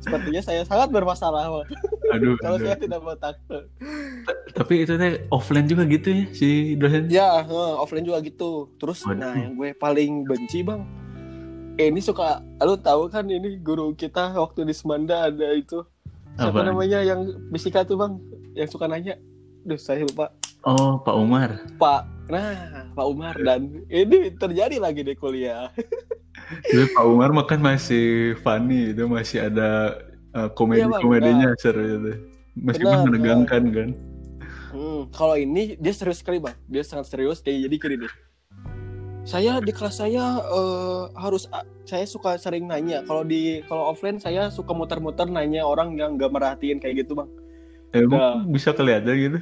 sepertinya 0.00 0.40
saya 0.40 0.64
sangat 0.64 0.88
bermasalah. 0.88 1.60
Aduh. 2.14 2.34
kalau 2.42 2.58
aduh. 2.58 2.66
saya 2.66 2.74
tidak 2.74 3.00
botak 3.06 3.38
Tapi 4.50 4.82
itu 4.82 4.98
teh 4.98 5.22
offline 5.30 5.70
juga 5.70 5.86
gitu 5.86 6.10
ya 6.10 6.24
si 6.34 6.74
dosen. 6.74 7.06
ya 7.06 7.46
offline 7.78 8.02
juga 8.02 8.18
gitu 8.22 8.66
terus 8.82 9.06
Waduh. 9.06 9.18
nah 9.18 9.34
yang 9.34 9.54
gue 9.54 9.70
paling 9.78 10.26
benci 10.26 10.66
bang 10.66 10.82
eh, 11.78 11.86
ini 11.86 12.02
suka 12.02 12.42
lu 12.66 12.74
tahu 12.82 13.06
kan 13.14 13.30
ini 13.30 13.62
guru 13.62 13.94
kita 13.94 14.34
waktu 14.34 14.66
di 14.66 14.74
Semanda 14.74 15.30
ada 15.30 15.54
itu 15.54 15.86
Apa? 16.38 16.62
namanya 16.62 17.00
yang 17.00 17.20
fisika 17.50 17.82
tuh 17.82 17.96
bang 17.96 18.12
yang 18.54 18.68
suka 18.68 18.86
nanya 18.86 19.16
Duh 19.62 19.76
saya 19.76 20.04
lupa 20.04 20.30
Oh, 20.60 21.00
Pak 21.00 21.16
Umar. 21.16 21.50
Pak 21.80 22.02
nah 22.28 22.84
Pak 22.92 23.06
Umar 23.08 23.34
dan 23.40 23.80
ini 23.88 24.28
terjadi 24.36 24.76
lagi 24.76 25.02
di 25.02 25.16
kuliah 25.16 25.72
Jadi 26.68 26.92
Pak 26.92 27.04
Umar 27.04 27.32
makan 27.32 27.60
masih 27.60 28.34
funny 28.40 28.90
itu 28.92 29.06
masih 29.06 29.48
ada 29.48 29.98
uh, 30.32 30.48
komedi 30.50 30.82
Iya, 30.82 30.90
Bang. 30.90 31.02
komedinya 31.02 31.48
seru 31.56 31.84
itu. 31.84 32.12
Meskipun 32.58 32.98
menegangkan 33.06 33.62
kan. 33.70 33.88
Hmm, 34.70 35.00
kalau 35.14 35.34
ini 35.34 35.78
dia 35.78 35.94
serius 35.94 36.18
sekali 36.18 36.38
bang, 36.38 36.54
dia 36.66 36.82
sangat 36.82 37.06
serius. 37.06 37.38
Kayak 37.38 37.70
jadi 37.70 37.76
gini 37.78 37.96
deh. 38.06 38.12
Saya 39.22 39.60
di 39.60 39.70
kelas 39.70 40.00
saya 40.00 40.40
eh, 40.40 41.02
harus 41.14 41.44
saya 41.84 42.04
suka 42.04 42.34
sering 42.34 42.66
nanya. 42.66 43.04
Kalau 43.04 43.22
di 43.22 43.60
kalau 43.68 43.92
offline 43.92 44.16
saya 44.16 44.48
suka 44.48 44.72
muter-muter 44.72 45.28
nanya 45.28 45.62
orang 45.62 45.94
yang 45.94 46.16
gak 46.16 46.32
merhatiin 46.32 46.80
kayak 46.80 47.04
gitu 47.04 47.14
bang. 47.14 47.28
Emang 47.92 48.46
bisa 48.48 48.70
kelihatan 48.70 49.14
gitu. 49.14 49.38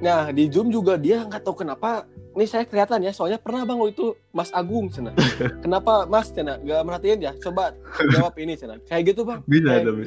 Nah 0.00 0.32
di 0.32 0.48
zoom 0.48 0.68
juga 0.68 0.96
dia 0.96 1.22
nggak 1.22 1.42
tahu 1.42 1.62
kenapa. 1.62 2.04
Ini 2.34 2.50
saya 2.50 2.66
kelihatan 2.66 2.98
ya, 2.98 3.14
soalnya 3.14 3.38
pernah 3.38 3.62
bang 3.62 3.78
waktu 3.78 3.94
itu 3.94 4.10
Mas 4.34 4.50
Agung 4.50 4.90
cina. 4.90 5.14
kenapa 5.64 6.02
Mas 6.04 6.34
cina 6.34 6.58
gak 6.58 6.82
merhatiin 6.82 7.22
ya? 7.22 7.32
Coba 7.38 7.78
jawab 8.10 8.34
ini 8.42 8.58
cina. 8.58 8.74
Kayak 8.90 9.14
gitu 9.14 9.22
bang. 9.22 9.38
Bisa 9.46 9.70
Kayak- 9.70 9.86
tapi. 9.86 10.04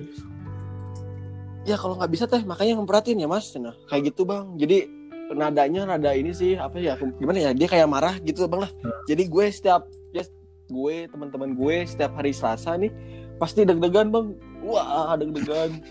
ya 1.64 1.76
kalau 1.76 2.00
nggak 2.00 2.12
bisa 2.16 2.24
teh 2.24 2.40
makanya 2.48 2.80
memperhatiin 2.80 3.20
ya 3.20 3.28
mas 3.28 3.52
nah 3.60 3.76
kayak 3.92 4.16
gitu 4.16 4.24
bang 4.24 4.56
jadi 4.56 4.88
nadanya 5.36 5.84
nada 5.84 6.12
ini 6.16 6.32
sih 6.32 6.56
apa 6.56 6.80
ya 6.80 6.96
gimana 7.20 7.40
ya 7.40 7.52
dia 7.52 7.68
kayak 7.68 7.88
marah 7.90 8.16
gitu 8.24 8.48
bang 8.48 8.64
lah 8.64 8.72
jadi 9.10 9.24
gue 9.28 9.46
setiap 9.52 9.82
ya, 10.16 10.24
gue 10.72 10.96
teman-teman 11.12 11.52
gue 11.56 11.76
setiap 11.84 12.16
hari 12.16 12.32
Selasa 12.32 12.80
nih 12.80 12.92
pasti 13.36 13.68
deg-degan 13.68 14.08
bang 14.12 14.28
wah 14.64 15.16
deg-degan 15.20 15.84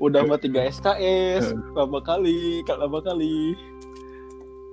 udah 0.00 0.22
mah 0.24 0.40
tiga 0.40 0.64
SKS 0.68 1.52
lama 1.76 2.00
kali 2.00 2.64
lama 2.66 2.98
kali 3.04 3.52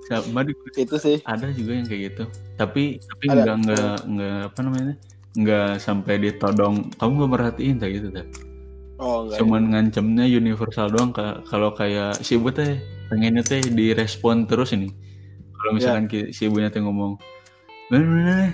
Sama 0.02 0.42
itu 0.76 0.96
sih 0.98 1.22
ada 1.22 1.46
juga 1.54 1.78
yang 1.78 1.86
kayak 1.86 2.02
gitu. 2.10 2.24
Tapi 2.58 2.98
tapi 2.98 3.24
Ada. 3.30 3.54
enggak 3.54 3.56
enggak 3.62 3.96
enggak 4.02 4.38
apa 4.50 4.58
namanya? 4.60 4.94
Enggak 5.38 5.70
sampai 5.78 6.14
ditodong. 6.18 6.90
Kamu 6.98 7.12
nggak 7.22 7.30
merhatiin 7.30 7.76
tak 7.78 7.90
gitu 7.96 8.08
tak? 8.10 8.26
oh 9.02 9.26
enggak 9.26 9.38
Cuman 9.42 9.62
ngancemnya 9.74 10.24
universal 10.30 10.86
doang 10.94 11.10
Ka- 11.10 11.42
kalau 11.50 11.74
kayak 11.74 12.22
si 12.22 12.38
teh 12.54 12.78
pengennya 13.12 13.44
teh 13.44 13.60
direspon 13.60 14.48
terus 14.48 14.72
ini. 14.72 14.88
Kalau 15.52 15.76
misalkan 15.76 16.08
ki- 16.08 16.32
si 16.32 16.48
ibunya 16.48 16.72
teh 16.72 16.80
ngomong, 16.80 17.20
"Nah, 17.92 18.00
nah, 18.00 18.22
nah." 18.24 18.50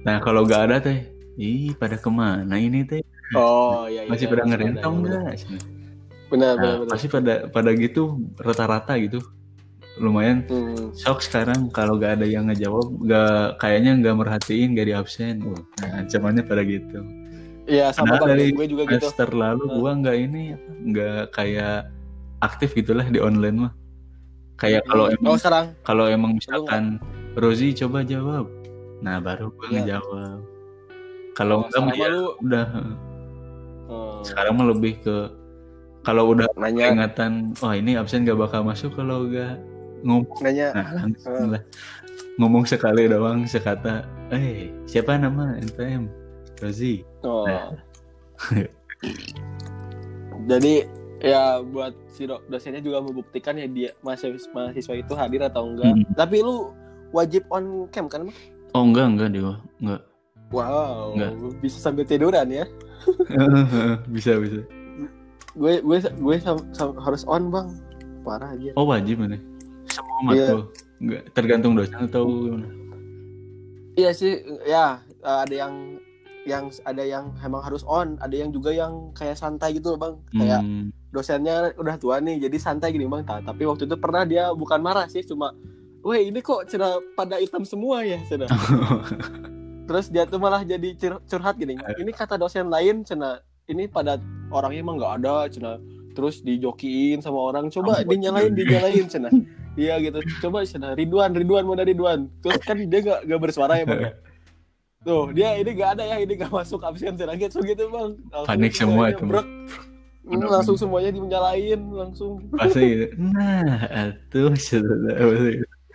nah 0.00 0.16
kalau 0.22 0.46
gak 0.46 0.70
ada 0.70 0.78
teh, 0.78 1.02
ih 1.34 1.74
pada 1.74 1.98
ke 1.98 2.06
mana 2.06 2.54
ini 2.56 2.86
teh? 2.86 3.02
oh 3.34 3.90
iya, 3.90 4.06
iya 4.06 4.08
Masih 4.08 4.30
pada 4.30 4.46
ada, 4.46 4.50
ngerentau 4.54 4.90
benar. 4.94 5.02
enggak? 5.02 5.34
benar 6.26 6.54
benar, 6.54 6.54
Nah, 6.54 6.74
benar. 6.78 6.90
pasti 6.94 7.06
pada 7.06 7.34
pada 7.50 7.70
gitu 7.74 8.02
rata-rata 8.38 8.94
gitu. 8.96 9.18
Lumayan 9.96 10.44
Hmm. 10.46 10.92
shock 10.92 11.20
sekarang 11.20 11.66
kalau 11.72 11.96
gak 11.96 12.20
ada 12.20 12.26
yang 12.28 12.46
ngejawab, 12.46 12.86
gak 13.02 13.58
kayaknya 13.58 13.98
nggak 13.98 14.14
merhatiin, 14.14 14.76
gak 14.76 14.86
di 14.86 14.94
absen. 14.94 15.42
Uh, 15.42 15.58
nah, 15.82 16.04
ancamannya 16.04 16.44
pada 16.44 16.62
gitu. 16.62 17.02
Iya 17.66 17.90
sama 17.90 18.14
Padahal 18.14 18.22
bang 18.22 18.30
dari 18.38 18.46
gue 18.54 18.66
juga 18.70 18.82
gitu 18.86 19.10
Semester 19.10 19.28
lalu 19.34 19.64
Nah. 19.66 19.74
gua 19.74 19.90
nggak 19.98 20.16
ini 20.22 20.42
nggak 20.86 21.20
kayak 21.34 21.90
aktif 22.38 22.78
gitulah 22.78 23.02
di 23.10 23.18
online 23.18 23.58
mah. 23.58 23.72
Kayak 24.56 24.82
kalau 24.84 25.04
emang 25.06 25.26
oh 25.26 25.36
sekarang 25.36 25.66
kalau 25.82 26.04
emang 26.06 26.32
misalkan 26.34 26.84
Rozi 27.34 27.76
coba 27.76 28.00
jawab, 28.00 28.48
nah 28.98 29.20
baru 29.20 29.52
gua 29.52 29.68
Iya. 29.68 30.00
ngejawab. 30.00 30.38
Kalau 31.32 31.56
Oh, 31.58 31.68
enggak 31.68 31.94
ya 31.94 32.08
lu 32.08 32.24
udah. 32.40 32.66
hmm, 32.72 34.24
Sekarang 34.24 34.52
mah 34.56 34.66
lebih 34.66 34.96
ke 34.98 35.16
kalau 36.00 36.32
udah 36.32 36.48
nanya 36.56 36.88
peringatan, 36.88 37.52
oh 37.60 37.70
ini 37.70 37.92
absen 37.94 38.22
gak 38.22 38.38
bakal 38.38 38.62
masuk 38.62 38.94
kalau 38.94 39.26
nggak 39.26 39.60
ngomong. 40.00 40.38
nanya 40.40 40.72
Nah, 40.72 40.88
langsung 40.96 41.50
lah. 41.52 41.62
ngomong 42.36 42.64
sekali 42.64 43.04
doang 43.04 43.44
sekata, 43.44 44.00
eh 44.30 44.72
siapa 44.84 45.14
nama 45.14 45.56
NPM? 45.58 46.08
Rozi. 46.56 47.04
Oh. 47.20 47.44
Nah. 47.44 47.76
Jadi 50.46 50.74
ya 51.18 51.60
buat 51.62 51.92
si 52.06 52.24
do- 52.24 52.42
dosennya 52.46 52.78
juga 52.78 53.00
membuktikan 53.00 53.54
ya 53.54 53.64
dia 53.64 53.90
mahasiswa, 54.00 54.36
mahasiswa 54.50 54.94
itu 54.94 55.12
hadir 55.12 55.40
atau 55.42 55.66
enggak. 55.66 55.92
Hmm. 55.92 56.04
Tapi 56.12 56.40
lu 56.40 56.72
wajib 57.10 57.46
on 57.48 57.88
cam 57.88 58.06
kan? 58.06 58.26
Mak? 58.26 58.36
Oh 58.72 58.82
enggak 58.82 59.06
enggak 59.08 59.28
dia 59.30 59.52
enggak. 59.78 60.02
Wow, 60.46 61.10
Enggak. 61.12 61.32
bisa 61.58 61.78
sambil 61.80 62.04
tiduran 62.04 62.46
ya. 62.46 62.62
bisa 64.14 64.38
bisa. 64.38 64.62
Gue 65.52 65.80
gue 65.80 65.98
gue 65.98 66.36
sam- 66.38 66.68
sam- 66.70 66.98
harus 66.98 67.24
on 67.24 67.48
bang. 67.48 67.66
Parah 68.22 68.52
aja. 68.52 68.70
Oh 68.74 68.86
wajib 68.86 69.22
nih. 69.22 69.40
Semua 69.86 70.18
Iya. 70.30 70.46
matkul. 70.46 70.60
Enggak 70.96 71.22
tergantung 71.32 71.72
dosen 71.74 71.98
atau 71.98 72.22
gimana? 72.28 72.68
Iya 73.96 74.10
sih, 74.12 74.32
ya 74.62 75.00
ada 75.20 75.50
yang 75.50 75.96
yang 76.46 76.70
ada 76.84 77.02
yang 77.02 77.34
emang 77.40 77.58
harus 77.58 77.82
on 77.82 78.14
ada 78.20 78.30
yang 78.30 78.54
juga 78.54 78.70
yang 78.70 79.10
kayak 79.10 79.34
santai 79.34 79.74
gitu 79.74 79.90
loh 79.90 79.98
bang 79.98 80.14
kayak 80.32 80.62
Hmm. 80.62 80.86
Dosennya 81.16 81.72
udah 81.74 81.96
tua 81.96 82.20
nih 82.20 82.44
jadi 82.44 82.56
santai 82.60 82.92
gini 82.92 83.08
bang 83.08 83.24
Ta- 83.24 83.40
tapi 83.40 83.64
waktu 83.64 83.88
itu 83.88 83.96
pernah 83.96 84.22
dia 84.22 84.52
bukan 84.52 84.76
marah 84.78 85.08
sih 85.08 85.24
cuma 85.24 85.56
weh 86.04 86.28
ini 86.28 86.38
kok 86.38 86.68
cina 86.68 87.00
pada 87.16 87.40
hitam 87.40 87.64
semua 87.64 88.04
ya? 88.04 88.20
Cina. 88.22 88.46
Terus 89.88 90.06
dia 90.06 90.22
tuh 90.22 90.38
malah 90.38 90.62
jadi 90.62 90.94
cur- 90.94 91.22
curhat 91.24 91.56
gini 91.56 91.74
ini 91.96 92.10
kata 92.10 92.36
dosen 92.36 92.68
lain 92.68 93.02
cina. 93.02 93.42
Ini 93.66 93.90
pada 93.90 94.22
orangnya 94.50 94.78
emang 94.78 94.98
nggak 94.98 95.14
ada 95.18 95.50
cina. 95.50 95.82
Terus 96.14 96.38
dijokiin 96.40 97.18
sama 97.18 97.50
orang 97.50 97.66
coba 97.68 97.98
Ampun. 97.98 98.10
dinyalain 98.14 98.54
dinyalain 98.58 99.06
cina. 99.06 99.28
Iya 99.74 99.98
gitu. 99.98 100.22
Coba 100.42 100.62
cina 100.62 100.94
Ridwan 100.94 101.34
Ridwan 101.34 101.66
mana 101.66 101.82
Ridwan. 101.82 102.30
Terus 102.38 102.62
kan 102.62 102.78
dia 102.78 103.00
nggak 103.02 103.20
nggak 103.26 103.40
bersuara 103.42 103.74
ya 103.78 103.84
bang. 103.84 104.14
Tuh 105.02 105.34
dia 105.34 105.58
ini 105.58 105.70
nggak 105.74 105.90
ada 105.98 106.02
ya 106.06 106.16
ini 106.18 106.34
nggak 106.34 106.50
masuk 106.50 106.82
absen 106.82 107.18
cina. 107.18 107.34
Gitu 107.34 107.58
gitu 107.62 107.90
bang. 107.90 108.14
Langsung 108.30 108.46
Panik 108.46 108.72
semua 108.74 109.10
semuanya 109.10 109.14
itu. 109.18 109.24
brek. 109.26 109.46
Hmm, 110.26 110.42
langsung 110.42 110.74
semuanya 110.74 111.14
dinyalain 111.14 111.78
langsung 111.86 112.42
Pasti 112.50 112.82
gitu. 112.82 113.04
Nah, 113.30 113.86
atuh 113.86 114.52
saudara. 114.58 115.22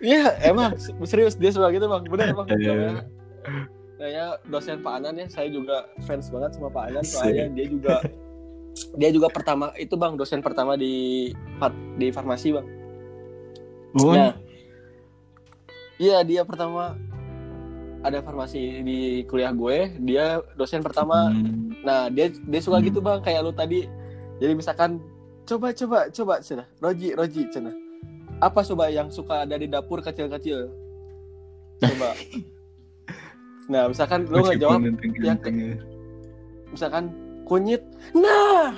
Iya 0.00 0.34
emang 0.42 0.74
serius 1.04 1.36
dia 1.36 1.52
suka 1.52 1.68
gitu 1.70 1.84
bang 1.84 2.02
bener 2.08 2.32
bang 2.32 2.46
Iya. 2.56 2.74
Kayaknya 4.00 4.26
dosen 4.48 4.82
Pak 4.82 4.94
Anan 4.98 5.14
ya 5.14 5.26
saya 5.28 5.46
juga 5.46 5.86
fans 6.02 6.26
banget 6.26 6.56
sama 6.56 6.72
Pak 6.72 6.84
Anan 6.90 7.04
soalnya 7.04 7.46
dia 7.52 7.66
juga 7.68 8.00
dia 8.96 9.10
juga 9.12 9.28
pertama 9.28 9.68
itu 9.76 9.94
bang 9.94 10.16
dosen 10.16 10.40
pertama 10.40 10.74
di 10.74 11.28
di 12.00 12.08
farmasi 12.08 12.56
bang. 12.56 12.66
Oh, 14.00 14.16
Nah, 14.16 14.32
iya 16.00 16.24
dia 16.24 16.42
pertama 16.42 16.96
ada 18.02 18.18
farmasi 18.18 18.80
di 18.82 18.98
kuliah 19.28 19.52
gue 19.52 19.92
dia 20.02 20.40
dosen 20.56 20.80
pertama 20.82 21.28
hmm. 21.30 21.62
Nah, 21.82 22.06
dia 22.08 22.30
dia 22.30 22.60
suka 22.62 22.78
Hmm. 22.78 22.86
gitu 22.86 23.02
bang, 23.02 23.18
kayak 23.20 23.42
lu 23.42 23.50
tadi. 23.50 23.90
Jadi 24.42 24.58
misalkan 24.58 24.98
coba 25.46 25.70
coba 25.70 25.98
coba 26.10 26.34
cina, 26.42 26.66
Roji 26.82 27.14
Roji 27.14 27.46
cina. 27.54 27.70
Apa 28.42 28.66
coba 28.66 28.90
yang 28.90 29.06
suka 29.06 29.46
ada 29.46 29.54
di 29.54 29.70
dapur 29.70 30.02
kecil-kecil? 30.02 30.66
Coba. 31.78 32.10
nah, 33.72 33.86
misalkan 33.86 34.26
lu 34.26 34.42
nggak 34.42 34.58
jawab, 34.58 34.82
yang 34.82 34.98
ke- 34.98 35.14
ganteng-gantengnya. 35.14 35.78
misalkan 36.74 37.14
kunyit. 37.46 37.86
Nah, 38.18 38.74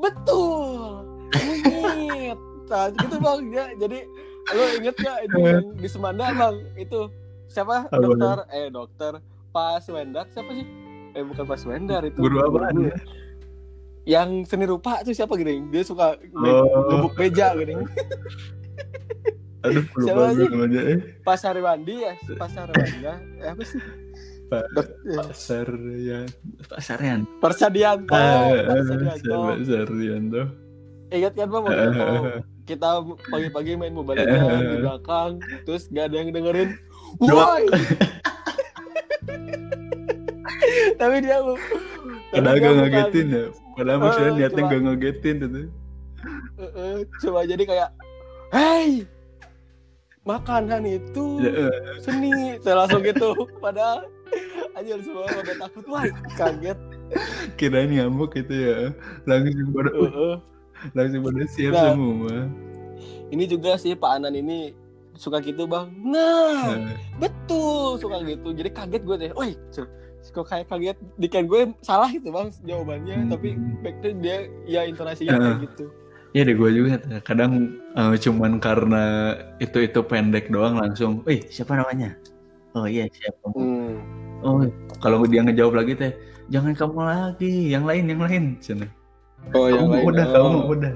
betul. 0.00 1.04
Kunyit. 1.36 2.38
Nah, 2.72 2.88
gitu 2.88 3.16
bang 3.20 3.40
dia. 3.52 3.66
Jadi 3.76 3.98
lu 4.56 4.64
inget 4.80 4.96
gak 4.96 5.18
itu 5.28 5.38
yang 5.44 5.66
di 5.76 5.88
Semanda 5.92 6.32
bang? 6.32 6.56
Itu 6.80 7.12
siapa? 7.52 7.92
Apa, 7.92 8.00
dokter 8.00 8.36
eh 8.48 8.72
dokter 8.72 9.12
Pas 9.52 9.84
Wendak 9.92 10.32
siapa 10.32 10.56
sih? 10.56 10.64
Eh 11.12 11.20
bukan 11.20 11.44
Pas 11.44 11.60
Wendar 11.68 12.00
itu. 12.08 12.16
Guru 12.16 12.40
ya? 12.88 12.96
Yang 14.04 14.42
seni 14.42 14.64
rupa 14.64 15.00
tuh 15.00 15.12
siapa 15.12 15.34
gini 15.34 15.62
dia 15.68 15.82
suka 15.82 16.18
Oh. 16.34 16.88
gebuk 16.88 17.14
meja 17.14 17.54
gini 17.54 17.78
Aduh, 19.62 19.86
Siapa 19.96 20.18
lupa 20.18 20.26
sih? 20.28 20.38
gue 20.40 20.48
namanya 20.50 20.80
eh. 20.84 20.98
pasar 21.22 21.54
Wandi 21.56 21.94
ya 21.96 22.12
pasar 22.34 22.66
Wandi 22.68 22.98
ya 23.00 23.14
eh, 23.38 23.48
apa 23.48 23.62
sih 23.62 23.78
Pa- 24.50 24.66
eh, 24.68 24.86
Pasar 25.16 25.66
ya, 25.96 26.18
Pasarian. 26.66 27.24
Persadianto 27.38 28.10
Ah, 28.10 28.52
Persadianto 28.68 29.32
Pasarianto. 29.54 30.42
ingat 31.08 31.32
kan 31.32 31.46
bang 31.46 31.64
kita 32.64 32.88
pagi-pagi 33.26 33.76
main 33.76 33.92
mobile 33.92 34.18
Legends 34.18 34.66
di 34.66 34.78
belakang 34.78 35.30
terus 35.62 35.86
gak 35.88 36.10
ada 36.10 36.16
yang 36.16 36.30
dengerin 36.30 36.70
woi 37.18 37.64
tapi 40.96 41.16
dia 41.20 41.38
Padahal 42.32 42.56
gak 42.56 42.74
ngagetin 42.78 43.26
ya. 43.28 43.44
Padahal 43.72 43.98
maksudnya 44.00 44.26
Eh, 44.26 44.36
niatnya 44.38 44.62
gak 44.66 44.82
ngagetin 44.82 45.34
gitu. 45.38 45.58
Eh, 46.56 46.72
eh, 46.72 46.94
coba 47.18 47.42
jadi 47.42 47.62
kayak 47.62 47.90
hey 48.50 49.02
makanan 50.22 50.86
itu 50.86 51.24
Ya, 51.40 51.50
eh. 51.66 51.74
seni 51.98 52.30
saya 52.58 52.78
langsung 52.80 53.02
gitu 53.02 53.34
padahal 53.58 54.06
aja 54.72 54.94
semua 54.98 55.26
pada 55.26 55.52
takut 55.58 55.84
wah 55.84 56.06
kaget 56.32 56.78
kirain 57.56 57.90
nyamuk 57.90 58.32
gitu 58.32 58.54
ya. 58.54 58.78
Langsung 59.24 59.68
pada 59.70 59.90
Eh, 59.90 60.08
eh. 60.08 60.34
langsung 60.92 61.20
pada 61.22 61.42
siap 61.44 61.72
Nah. 61.72 61.84
semua. 61.90 62.34
ini 63.28 63.44
juga 63.44 63.74
sih 63.74 63.92
Pak 63.92 64.12
Anan 64.14 64.32
ini 64.32 64.76
suka 65.12 65.40
gitu 65.40 65.64
bang 65.64 65.90
nah 65.98 66.72
Nah, 66.72 66.96
betul 67.18 67.96
suka 67.96 68.22
gitu 68.22 68.52
jadi 68.52 68.70
kaget 68.70 69.02
gue 69.02 69.16
deh 69.18 69.32
woi 69.34 69.52
kok 70.30 70.46
kayak 70.46 70.70
kaget 70.70 70.98
dikan 71.18 71.50
gue 71.50 71.74
salah 71.82 72.06
gitu 72.06 72.30
bang 72.30 72.48
jawabannya 72.62 73.16
Hmm. 73.26 73.30
tapi 73.34 73.48
back 73.82 73.96
to 73.98 74.14
dia 74.22 74.46
ya 74.64 74.86
intonasinya 74.86 75.34
Eh. 75.34 75.40
kayak 75.40 75.60
gitu 75.72 75.86
Ya 76.32 76.48
deh 76.48 76.56
gue 76.56 76.70
juga 76.72 76.96
kadang 77.28 77.76
eh, 77.92 78.16
cuman 78.16 78.56
karena 78.56 79.36
itu 79.60 79.84
itu 79.84 80.00
pendek 80.00 80.48
doang 80.48 80.80
langsung, 80.80 81.20
wih 81.28 81.44
siapa 81.52 81.76
namanya? 81.76 82.16
Oh 82.72 82.88
iya 82.88 83.04
siapa? 83.12 83.52
hmm. 83.52 84.00
Oh 84.40 84.64
kalau 85.04 85.28
dia 85.28 85.44
ngejawab 85.44 85.84
lagi 85.84 85.92
teh, 85.92 86.16
jangan 86.48 86.72
kamu 86.72 87.00
lagi, 87.04 87.52
yang 87.68 87.84
lain 87.84 88.08
yang 88.08 88.22
lain. 88.24 88.44
Cina. 88.64 88.88
oh 89.52 89.68
yang 89.68 89.92
kamu 89.92 89.92
lain 89.92 90.08
udah, 90.08 90.24
oh. 90.24 90.32
kamu 90.32 90.60
udah. 90.72 90.94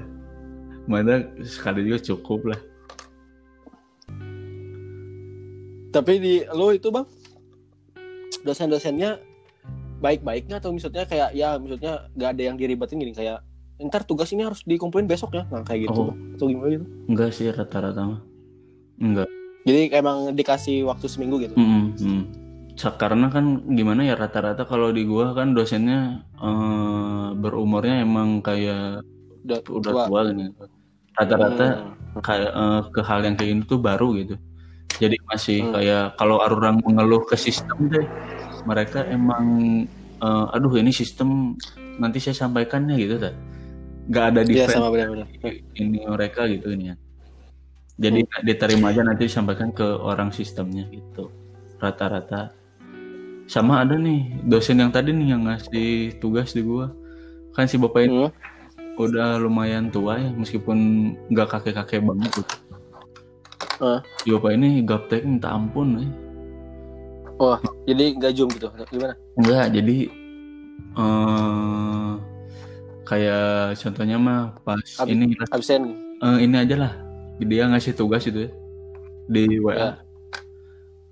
Mana 0.89 1.13
sekali 1.45 1.85
juga 1.85 2.01
cukup 2.01 2.41
lah. 2.57 2.61
tapi 5.87 6.13
di 6.21 6.35
lo 6.53 6.69
itu 6.69 6.93
bang 6.93 7.05
dosen-dosennya 8.41 9.19
baik-baiknya 9.97 10.57
atau 10.57 10.69
maksudnya 10.69 11.03
kayak 11.03 11.33
ya 11.33 11.57
maksudnya 11.57 12.05
gak 12.13 12.29
ada 12.33 12.41
yang 12.43 12.55
diribetin 12.55 12.97
gini 12.97 13.11
kayak 13.11 13.41
ntar 13.79 14.01
tugas 14.01 14.29
ini 14.29 14.41
harus 14.41 14.61
dikumpulin 14.63 15.05
besok 15.05 15.33
ya 15.33 15.43
nah 15.47 15.61
kayak 15.61 15.85
gitu 15.85 16.01
Oh. 16.03 16.13
Atau 16.33 16.45
gimana 16.47 16.69
gitu 16.71 16.85
Enggak 17.07 17.29
sih 17.31 17.45
rata-rata 17.47 18.01
mah. 18.03 18.21
Enggak. 18.97 19.27
jadi 19.63 19.93
emang 19.93 20.31
dikasih 20.31 20.81
waktu 20.83 21.05
seminggu 21.05 21.37
gitu 21.39 21.53
mm. 21.53 22.23
Sa- 22.73 22.93
Karena 22.93 23.27
kan 23.27 23.65
gimana 23.67 24.01
ya 24.01 24.13
rata-rata 24.13 24.63
kalau 24.63 24.89
di 24.89 25.01
gua 25.03 25.33
kan 25.33 25.51
dosennya 25.51 26.21
eh, 26.35 27.27
berumurnya 27.33 28.01
emang 28.01 28.39
kayak 28.39 29.01
udah 29.43 29.59
udah 29.65 29.91
tua. 29.91 30.03
tua 30.05 30.21
gitu. 30.29 30.63
Rata-rata 31.13 31.65
Hmm. 31.67 32.21
kayak 32.21 32.51
eh, 32.51 32.81
ke 32.87 33.01
hal 33.01 33.19
yang 33.23 33.35
kayak 33.35 33.51
ini 33.51 33.63
tuh 33.63 33.77
baru 33.77 34.13
gitu. 34.15 34.35
Jadi 34.97 35.15
masih 35.27 35.57
Hmm. 35.61 35.73
kayak 35.75 36.05
kalau 36.15 36.39
orang 36.39 36.79
mengeluh 36.81 37.21
ke 37.27 37.35
sistem 37.35 37.91
deh, 37.91 38.07
mereka 38.63 39.03
emang 39.05 39.45
eh, 40.17 40.55
aduh 40.57 40.73
ini 40.81 40.89
sistem 40.89 41.53
nanti 42.01 42.17
saya 42.17 42.47
sampaikannya 42.47 42.97
gitu 42.97 43.21
kan. 43.21 43.35
Gak 44.07 44.25
ada 44.33 44.41
Iya 44.41 44.65
defense 44.65 44.79
sama 44.79 44.89
benar-benar 44.89 45.27
ini 45.75 45.99
mereka 46.07 46.47
gitu 46.47 46.73
ini 46.73 46.89
ya. 46.89 46.95
Jadi 47.97 48.25
diterima 48.41 48.89
aja 48.89 49.01
nanti 49.01 49.25
disampaikan 49.25 49.69
ke 49.69 49.83
orang 49.83 50.29
sistemnya 50.31 50.85
gitu. 50.89 51.29
Rata-rata 51.77 52.53
sama 53.45 53.85
ada 53.85 53.93
nih 53.95 54.41
dosen 54.43 54.81
yang 54.81 54.89
tadi 54.89 55.13
nih 55.13 55.37
yang 55.37 55.45
ngasih 55.45 56.17
tugas 56.17 56.53
di 56.53 56.65
gua. 56.65 56.89
Kan 57.53 57.69
si 57.69 57.77
bapak 57.77 58.05
ini 58.05 58.25
Hmm. 58.25 58.31
udah 58.97 59.37
lumayan 59.37 59.93
tua 59.93 60.17
ya 60.17 60.29
meskipun 60.33 60.77
nggak 61.29 61.47
kakek-kakek 61.53 62.01
banget 62.01 62.41
gitu. 62.41 62.53
Si 64.21 64.27
bapak 64.29 64.51
ini 64.53 64.81
gaptek 64.83 65.21
minta 65.23 65.53
ampun 65.53 66.01
eh. 66.01 66.09
jadi 67.85 68.17
nggak 68.17 68.31
zoom 68.33 68.49
gitu 68.49 68.67
gimana 68.89 69.13
Enggak, 69.37 69.65
jadi 69.69 69.97
eh 70.97 72.11
kayak 73.05 73.77
contohnya 73.77 74.17
mah 74.17 74.41
pas 74.65 74.81
Ab- 74.99 75.07
ini 75.07 75.37
absen 75.53 75.93
eh, 76.19 76.37
ini 76.41 76.55
aja 76.57 76.75
lah 76.75 76.93
dia 77.37 77.69
ngasih 77.69 77.93
tugas 77.93 78.25
itu 78.25 78.49
ya 78.49 78.51
di 79.27 79.59
WA. 79.61 79.75
Ya. 79.75 79.89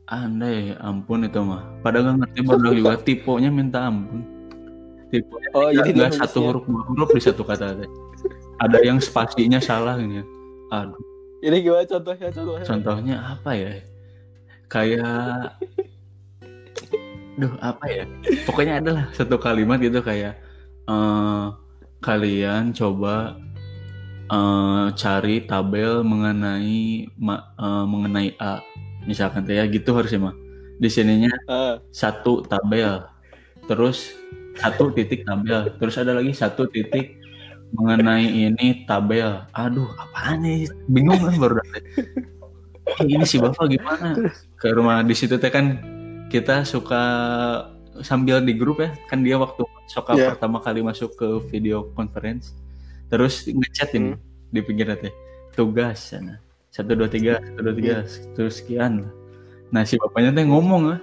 Andai 0.06 0.72
ampun 0.80 1.26
itu 1.26 1.42
mah. 1.42 1.66
Padahal 1.84 2.16
nggak 2.16 2.32
ngerti 2.32 2.40
baru 2.42 2.70
juga 2.74 2.94
tipenya 2.98 3.50
minta 3.52 3.90
ampun. 3.90 4.22
Tipenya 5.12 5.48
oh 5.54 5.70
jadi 5.70 5.90
dia 5.92 5.98
nggak 6.08 6.12
satu 6.16 6.40
nulisnya- 6.40 6.48
huruf 6.50 6.64
dua 6.66 6.82
huruf 6.90 7.10
di 7.12 7.22
satu 7.22 7.42
kata. 7.44 7.66
Ada 8.62 8.78
yang 8.82 8.98
spasinya 8.98 9.60
salah 9.60 10.00
ini. 10.00 10.22
ya. 10.22 10.26
Aduh, 10.74 10.98
ini 11.46 11.58
gimana 11.62 11.86
contohnya 11.86 12.28
contohnya 12.34 12.66
contohnya 12.66 13.16
apa 13.38 13.52
ya? 13.54 13.72
Kayak 14.66 15.54
Duh, 17.36 17.54
apa 17.60 17.86
ya? 17.92 18.04
Pokoknya 18.48 18.80
adalah 18.80 19.12
satu 19.12 19.36
kalimat 19.38 19.78
gitu 19.78 20.00
kayak 20.02 20.40
eh 20.90 21.46
kalian 22.02 22.72
coba 22.74 23.36
eh, 24.32 24.86
cari 24.98 25.46
tabel 25.46 26.02
mengenai 26.02 27.12
ma- 27.20 27.54
eh, 27.60 27.86
mengenai 27.86 28.34
A. 28.42 28.64
Misalkan 29.06 29.46
teh 29.46 29.60
ya 29.62 29.70
gitu 29.70 29.94
harusnya 29.94 30.32
mah. 30.32 30.36
Di 30.82 30.90
sininya 30.90 31.32
Ah, 31.46 31.78
satu 31.94 32.42
tabel. 32.42 33.06
Terus 33.70 34.18
satu 34.58 34.90
titik 34.96 35.28
tabel. 35.28 35.70
Terus 35.78 35.96
ada 36.02 36.16
lagi 36.18 36.34
satu 36.34 36.66
titik 36.72 37.22
mengenai 37.74 38.28
ini 38.52 38.86
tabel. 38.86 39.42
Aduh, 39.52 39.90
apaan 39.98 40.46
nih? 40.46 40.70
Bingung 40.86 41.18
kan 41.18 41.34
baru. 41.40 41.58
Eh, 43.02 43.06
ini 43.10 43.26
si 43.26 43.42
Bapak 43.42 43.66
gimana? 43.66 44.14
Ke 44.62 44.70
rumah 44.70 45.02
di 45.02 45.18
situ 45.18 45.42
teh 45.42 45.50
kan 45.50 45.82
kita 46.30 46.62
suka 46.62 47.02
sambil 48.04 48.44
di 48.44 48.52
grup 48.54 48.84
ya 48.84 48.92
kan 49.08 49.24
dia 49.24 49.40
waktu 49.40 49.64
Soka 49.88 50.18
Iya. 50.18 50.36
pertama 50.36 50.60
kali 50.60 50.84
masuk 50.84 51.16
ke 51.16 51.28
video 51.48 51.88
conference 51.96 52.52
terus 53.08 53.46
ngechat 53.48 53.96
ini 53.96 54.18
Hmm. 54.18 54.20
di 54.52 54.60
pinggir 54.60 54.90
teh 55.00 55.14
tugas 55.56 56.12
sana 56.12 56.42
satu 56.74 56.92
dua 56.92 57.08
tiga 57.08 57.40
satu 57.40 57.62
dua 57.64 57.76
tiga 57.78 57.96
terus 58.36 58.60
sekian 58.60 59.06
lah 59.08 59.12
nah 59.72 59.88
si 59.88 59.96
bapaknya 59.96 60.36
teh 60.36 60.44
ngomong 60.44 60.84
lah 60.92 61.00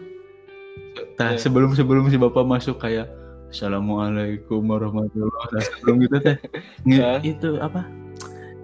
Tah, 1.16 1.32
Iya. 1.32 1.40
sebelum 1.40 1.72
sebelum 1.72 2.12
si 2.12 2.20
bapak 2.20 2.44
masuk 2.44 2.76
kayak 2.76 3.08
assalamualaikum 3.52 4.64
warahmatullahi 4.64 5.28
wabarakatuh. 5.28 5.62
Sebelum 5.76 5.94
gitu 6.00 6.16
teh 6.18 6.36
nge- 6.88 7.04
Hah? 7.04 7.18
itu 7.20 7.48
apa? 7.60 7.80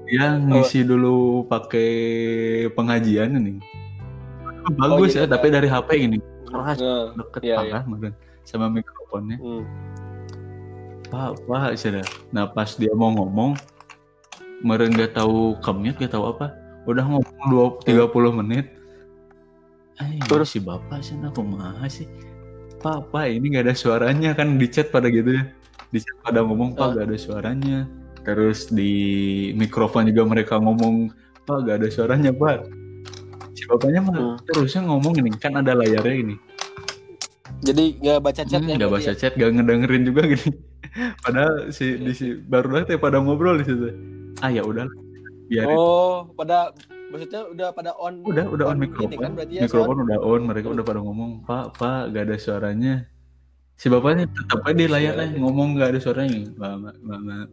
Dia 0.08 0.40
ngisi 0.40 0.80
dulu 0.82 1.44
pakai 1.44 1.90
pengajian 2.72 3.36
ini. 3.36 3.60
Bagus 4.74 5.12
iya, 5.12 5.28
ya 5.28 5.30
tapi 5.30 5.52
dari 5.52 5.68
HP 5.68 5.88
ini. 6.00 6.18
Keras 6.48 6.80
Nah, 6.80 7.12
deket 7.14 7.40
Iya, 7.44 7.56
parah 7.60 7.84
meren. 7.84 8.12
sama 8.42 8.72
mikrofonnya. 8.72 9.36
Hmm. 9.38 9.64
pak 11.08 11.40
pak 11.48 11.72
sudah 11.72 12.04
nah 12.36 12.44
pas 12.44 12.68
dia 12.76 12.92
mau 12.92 13.08
ngomong 13.08 13.56
meren 14.60 14.92
gak 14.92 15.16
tahu 15.16 15.56
commute 15.60 15.96
gak 15.96 16.12
tahu 16.12 16.32
apa? 16.32 16.52
Udah 16.84 17.04
ngomong 17.04 17.44
dua 17.48 17.66
tiga 17.80 18.04
puluh 18.04 18.32
menit. 18.32 18.72
Eh 20.00 20.20
Terus? 20.24 20.52
si 20.52 20.60
bapak 20.60 21.00
sih 21.00 21.16
aku 21.20 21.40
mah 21.40 21.80
sih 21.88 22.04
pak 22.78 23.10
pak 23.10 23.26
ini 23.28 23.46
gak 23.52 23.64
ada 23.66 23.74
suaranya 23.74 24.30
kan 24.32 24.54
di 24.54 24.66
chat 24.66 24.88
pada 24.88 25.08
gitu 25.08 25.34
ya 25.34 25.44
di 25.88 25.98
chat 25.98 26.16
pada 26.20 26.40
ngomong 26.40 26.72
pak 26.72 26.84
Ah. 26.84 26.90
gak 26.94 27.06
ada 27.06 27.18
suaranya 27.18 27.78
terus 28.22 28.68
di 28.68 28.92
mikrofon 29.54 30.06
juga 30.06 30.22
mereka 30.24 30.54
ngomong 30.56 31.10
pak 31.42 31.58
gak 31.64 31.76
ada 31.80 31.88
suaranya 31.88 32.30
pak 32.30 32.66
si 33.52 33.62
bapaknya 33.64 34.00
mah 34.00 34.14
Hmm. 34.14 34.36
terusnya 34.44 34.82
ngomong 34.84 35.14
ini 35.16 35.30
kan 35.34 35.56
ada 35.56 35.74
layarnya 35.74 36.16
ini 36.24 36.36
Jadi 37.58 37.98
nggak 37.98 38.22
baca 38.22 38.42
chat 38.44 38.60
Hmm, 38.62 38.70
ya? 38.70 38.76
nggak 38.78 38.92
baca 38.92 39.12
chat, 39.12 39.32
gak 39.34 39.50
ngedengerin 39.50 40.06
juga 40.06 40.22
gini. 40.24 40.46
Padahal 41.26 41.74
si 41.74 41.98
di 41.98 42.14
si 42.14 42.26
baru 42.38 42.70
banget 42.70 42.94
ya 42.94 42.98
pada 43.02 43.18
ngobrol 43.18 43.58
di 43.58 43.66
situ. 43.66 43.90
Ah 44.38 44.46
ya 44.46 44.62
udah, 44.62 44.86
ya? 45.50 45.66
biarin. 45.66 45.74
Oh, 45.74 46.30
pada 46.38 46.70
maksudnya 47.08 47.40
udah 47.48 47.68
pada 47.72 47.90
on. 47.96 48.20
udah 48.22 48.44
udah 48.48 48.64
on, 48.68 48.76
ini 48.78 48.84
mikrofon. 48.88 49.20
kan 49.20 49.32
berarti 49.34 49.54
ya, 49.56 49.62
mikrofon 49.64 49.96
udah 50.04 50.18
on, 50.20 50.40
mereka 50.44 50.66
udah 50.72 50.84
pada 50.84 51.00
ngomong, 51.00 51.30
Pak, 51.44 51.66
Pak, 51.80 52.02
gak 52.12 52.24
ada 52.28 52.36
suaranya. 52.36 52.94
Si 53.78 53.86
bapaknya 53.86 54.26
tetap 54.26 54.60
aja 54.66 54.74
di 54.74 54.86
layarnya 54.90 55.38
ngomong 55.38 55.78
gak 55.78 55.94
ada 55.94 56.00
suaranya. 56.02 56.50
Lama, 56.58 56.90
lama. 57.00 57.46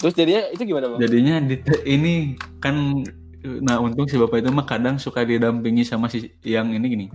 Terus 0.00 0.14
jadinya 0.18 0.42
itu 0.50 0.62
gimana 0.66 0.86
bang? 0.90 0.98
Jadinya 1.06 1.34
di, 1.46 1.56
ini 1.86 2.12
kan, 2.58 3.06
nah 3.62 3.78
untung 3.78 4.10
si 4.10 4.18
bapak 4.18 4.42
itu 4.42 4.50
mah 4.50 4.66
kadang 4.66 4.98
suka 4.98 5.22
didampingi 5.22 5.86
sama 5.86 6.10
si 6.10 6.32
yang 6.42 6.74
ini 6.74 6.86
gini, 6.90 7.06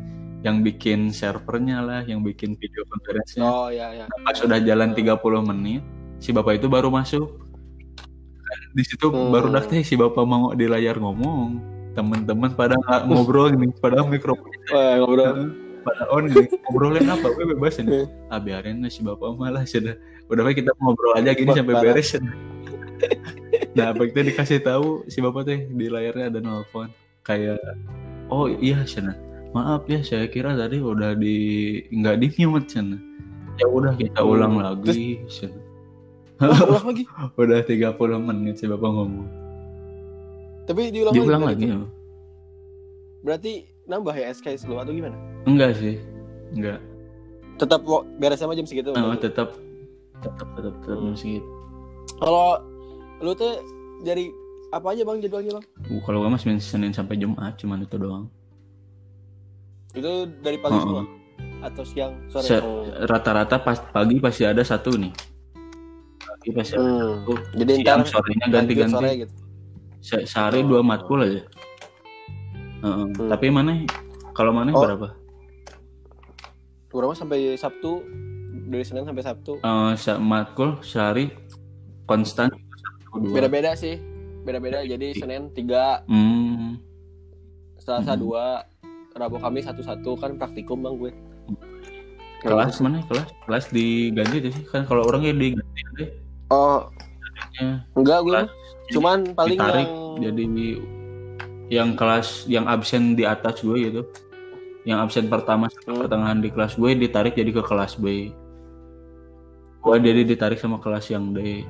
yang 0.45 0.63
bikin 0.63 1.11
servernya 1.11 1.83
lah, 1.83 2.01
yang 2.07 2.23
bikin 2.23 2.55
video 2.55 2.87
conference-nya. 2.87 3.43
Oh 3.43 3.67
ya 3.67 3.91
ya. 3.91 4.05
pas 4.23 4.37
sudah 4.39 4.63
jalan 4.63 4.95
30 4.95 5.19
menit 5.43 5.83
si 6.23 6.31
bapak 6.31 6.63
itu 6.63 6.71
baru 6.71 6.87
masuk 6.87 7.27
Kan 7.27 7.46
di 8.77 8.83
situ 8.85 9.09
Hmm. 9.09 9.33
baru 9.33 9.49
dah 9.49 9.65
teh 9.65 9.81
si 9.81 9.97
bapak 9.97 10.21
mau 10.21 10.53
di 10.53 10.69
layar 10.69 10.95
ngomong 10.95 11.57
teman-teman 11.91 12.53
pada 12.53 12.77
ngobrol 13.03 13.49
gini 13.49 13.73
pada 13.75 14.05
mikrofon 14.05 14.45
Wah, 14.69 15.01
ngobrol. 15.01 15.49
pada 15.81 16.03
on 16.07 16.29
gini 16.29 16.45
ngobrolin 16.61 17.07
apa 17.07 17.25
gue 17.27 17.45
bebas 17.49 17.81
ini. 17.81 18.05
Ah 18.27 18.37
biarin 18.37 18.85
si 18.87 19.01
bapak 19.01 19.33
malah 19.33 19.65
sudah. 19.65 19.97
Udah 20.27 20.43
baik 20.43 20.61
kita 20.61 20.71
ngobrol 20.77 21.17
aja 21.17 21.33
gini 21.33 21.49
sampai 21.49 21.73
parah. 21.73 21.95
beres. 21.95 22.13
Nah 23.73 23.93
kita 23.93 24.21
dikasih 24.23 24.59
tahu 24.61 25.05
si 25.07 25.19
bapak 25.19 25.41
teh 25.43 25.59
di 25.65 25.85
layarnya 25.87 26.29
ada 26.29 26.39
nelfon. 26.39 26.89
Kayak 27.23 27.57
oh 28.29 28.45
iya 28.47 28.83
sana 28.83 29.17
maaf 29.51 29.87
ya 29.87 30.03
saya 30.03 30.27
kira 30.27 30.53
tadi 30.53 30.77
udah 30.77 31.15
di 31.15 31.35
nggak 31.89 32.15
di 32.19 32.27
mute 32.45 32.67
sana 32.67 32.99
ya 33.57 33.65
udah 33.65 33.95
kita 33.95 34.21
Hmm. 34.21 34.31
ulang 34.31 34.53
lagi 34.55 35.23
sana 35.25 35.55
Oh, 36.37 36.53
ulang 36.69 36.85
lagi. 36.85 37.03
udah 37.33 37.59
30 37.61 37.97
menit 38.21 38.55
si 38.55 38.65
bapak 38.65 38.85
ngomong 38.87 39.25
Tapi 40.63 40.89
diulang, 40.89 41.13
diulang 41.13 41.43
lagi. 41.43 41.65
lagi 41.65 41.73
ya? 41.73 41.79
Berarti 43.19 43.51
nambah 43.83 44.13
ya 44.13 44.29
SKS 44.29 44.65
lu 44.65 44.75
atau 44.75 44.91
gimana? 44.91 45.17
enggak 45.43 45.73
sih 45.73 45.97
enggak 46.51 46.77
Tetap 47.57 47.81
beres 48.15 48.37
sama 48.37 48.53
jam 48.53 48.63
segitu. 48.63 48.91
Oh, 48.91 49.15
tetap 49.15 49.57
tetap 50.15 50.45
tetap 50.51 50.73
tetap 50.77 50.93
Hmm. 50.95 51.09
masih 51.09 51.41
Kalau 52.15 52.61
lu 53.17 53.33
tuh 53.33 53.57
dari 53.99 54.29
apa 54.69 54.91
aja 54.91 55.01
bang 55.01 55.17
jadwalnya 55.19 55.51
bang? 55.55 55.65
Uh, 55.87 56.01
kalau 56.01 56.17
gue 56.19 56.29
mas 56.29 56.43
Senin 56.43 56.59
Senin 56.59 56.91
sampai 56.91 57.15
Jumat 57.15 57.55
cuman 57.55 57.81
itu 57.81 57.95
doang 57.95 58.29
Itu 59.91 60.11
dari 60.39 60.57
pagi 60.57 60.75
Oh, 60.75 60.83
semua 60.83 61.03
atau 61.59 61.81
siang 61.81 62.13
sore? 62.27 62.45
Oh. 62.59 62.85
rata-rata 63.03 63.57
pas 63.57 63.81
pagi 63.81 64.19
pasti 64.19 64.43
ada 64.43 64.61
satu 64.61 64.93
nih 64.93 65.09
pagi 66.47 66.55
pasti 66.55 66.73
ada 66.73 66.87
Hmm. 66.87 66.99
satu 67.19 67.33
Jadi 67.53 67.71
siang 67.75 68.03
sorenya 68.07 68.45
ganti-ganti 68.47 68.93
sore 68.93 69.11
gitu. 69.17 69.33
Se- 69.99 70.25
sehari 70.25 70.63
dua 70.63 70.79
matkul 70.79 71.19
aja 71.19 71.41
Heeh. 72.77 73.05
Hmm. 73.09 73.27
tapi 73.27 73.51
mana 73.51 73.83
kalau 74.31 74.55
mana 74.55 74.71
Oh. 74.71 74.79
berapa 74.79 75.11
mah 76.97 77.13
sampai 77.13 77.53
Sabtu 77.53 77.99
dari 78.67 78.81
Senin 78.81 79.03
sampai 79.03 79.21
Sabtu. 79.21 79.59
Eh, 79.59 79.91
se- 79.95 80.17
matkul 80.17 80.79
sehari 80.81 81.29
konstan. 82.03 82.49
Beda-beda 83.13 83.75
sih. 83.75 84.01
Beda-beda. 84.41 84.81
Jadi 84.81 85.13
Senin 85.13 85.51
tiga, 85.51 86.01
Hmm. 86.05 86.79
Selasa 87.77 88.11
Hmm. 88.11 88.19
dua, 88.19 88.65
Rabu 89.13 89.37
Kamis 89.37 89.63
satu-satu 89.63 90.15
kan 90.15 90.37
praktikum 90.37 90.79
bang 90.79 90.95
gue. 90.95 91.11
kelas 92.37 92.77
mana 92.79 93.01
kelas 93.03 93.29
kelas 93.43 93.65
diganti 93.67 94.37
tuh 94.39 94.51
sih 94.53 94.63
kan 94.63 94.85
kalau 94.85 95.03
orangnya 95.03 95.33
diganti 95.33 96.05
Oh 96.47 96.87
Ya, 97.57 97.81
enggak 97.93 98.19
gue. 98.23 98.41
Cuman 98.93 99.33
paling 99.33 99.57
ditarik 99.57 99.87
yang 99.87 100.21
jadi 100.21 100.45
yang 101.67 101.89
kelas 101.93 102.47
yang 102.47 102.65
absen 102.65 103.13
di 103.13 103.27
atas 103.27 103.59
gue 103.59 103.75
gitu 103.77 104.01
yang 104.87 105.03
absen 105.03 105.27
pertama 105.27 105.67
Hmm. 105.83 105.99
pertengahan 105.99 106.39
di 106.39 106.47
kelas 106.47 106.79
gue 106.79 106.95
ditarik 106.95 107.35
jadi 107.35 107.51
ke 107.51 107.59
kelas 107.59 107.99
B 107.99 108.31
gue 109.77 109.95
jadi 109.99 110.23
ditarik 110.23 110.55
sama 110.57 110.79
kelas 110.79 111.11
yang 111.11 111.35
D 111.35 111.67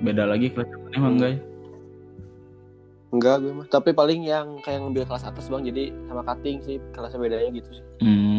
beda 0.00 0.24
lagi 0.24 0.48
kelas 0.48 0.68
mana 0.72 0.96
emang 0.96 1.14
Hmm. 1.14 1.22
guys 1.22 1.40
enggak 3.14 3.36
gue 3.46 3.52
mah. 3.54 3.66
Tapi 3.70 3.94
paling 3.94 4.26
yang 4.26 4.58
kayak 4.58 4.82
ngambil 4.82 5.06
kelas 5.06 5.22
atas 5.22 5.46
bang. 5.46 5.62
Jadi 5.70 5.94
sama 6.10 6.26
cutting 6.26 6.58
sih 6.66 6.82
kelasnya 6.90 7.22
bedanya 7.22 7.50
gitu 7.54 7.70
sih. 7.78 7.84
hmm. 8.02 8.33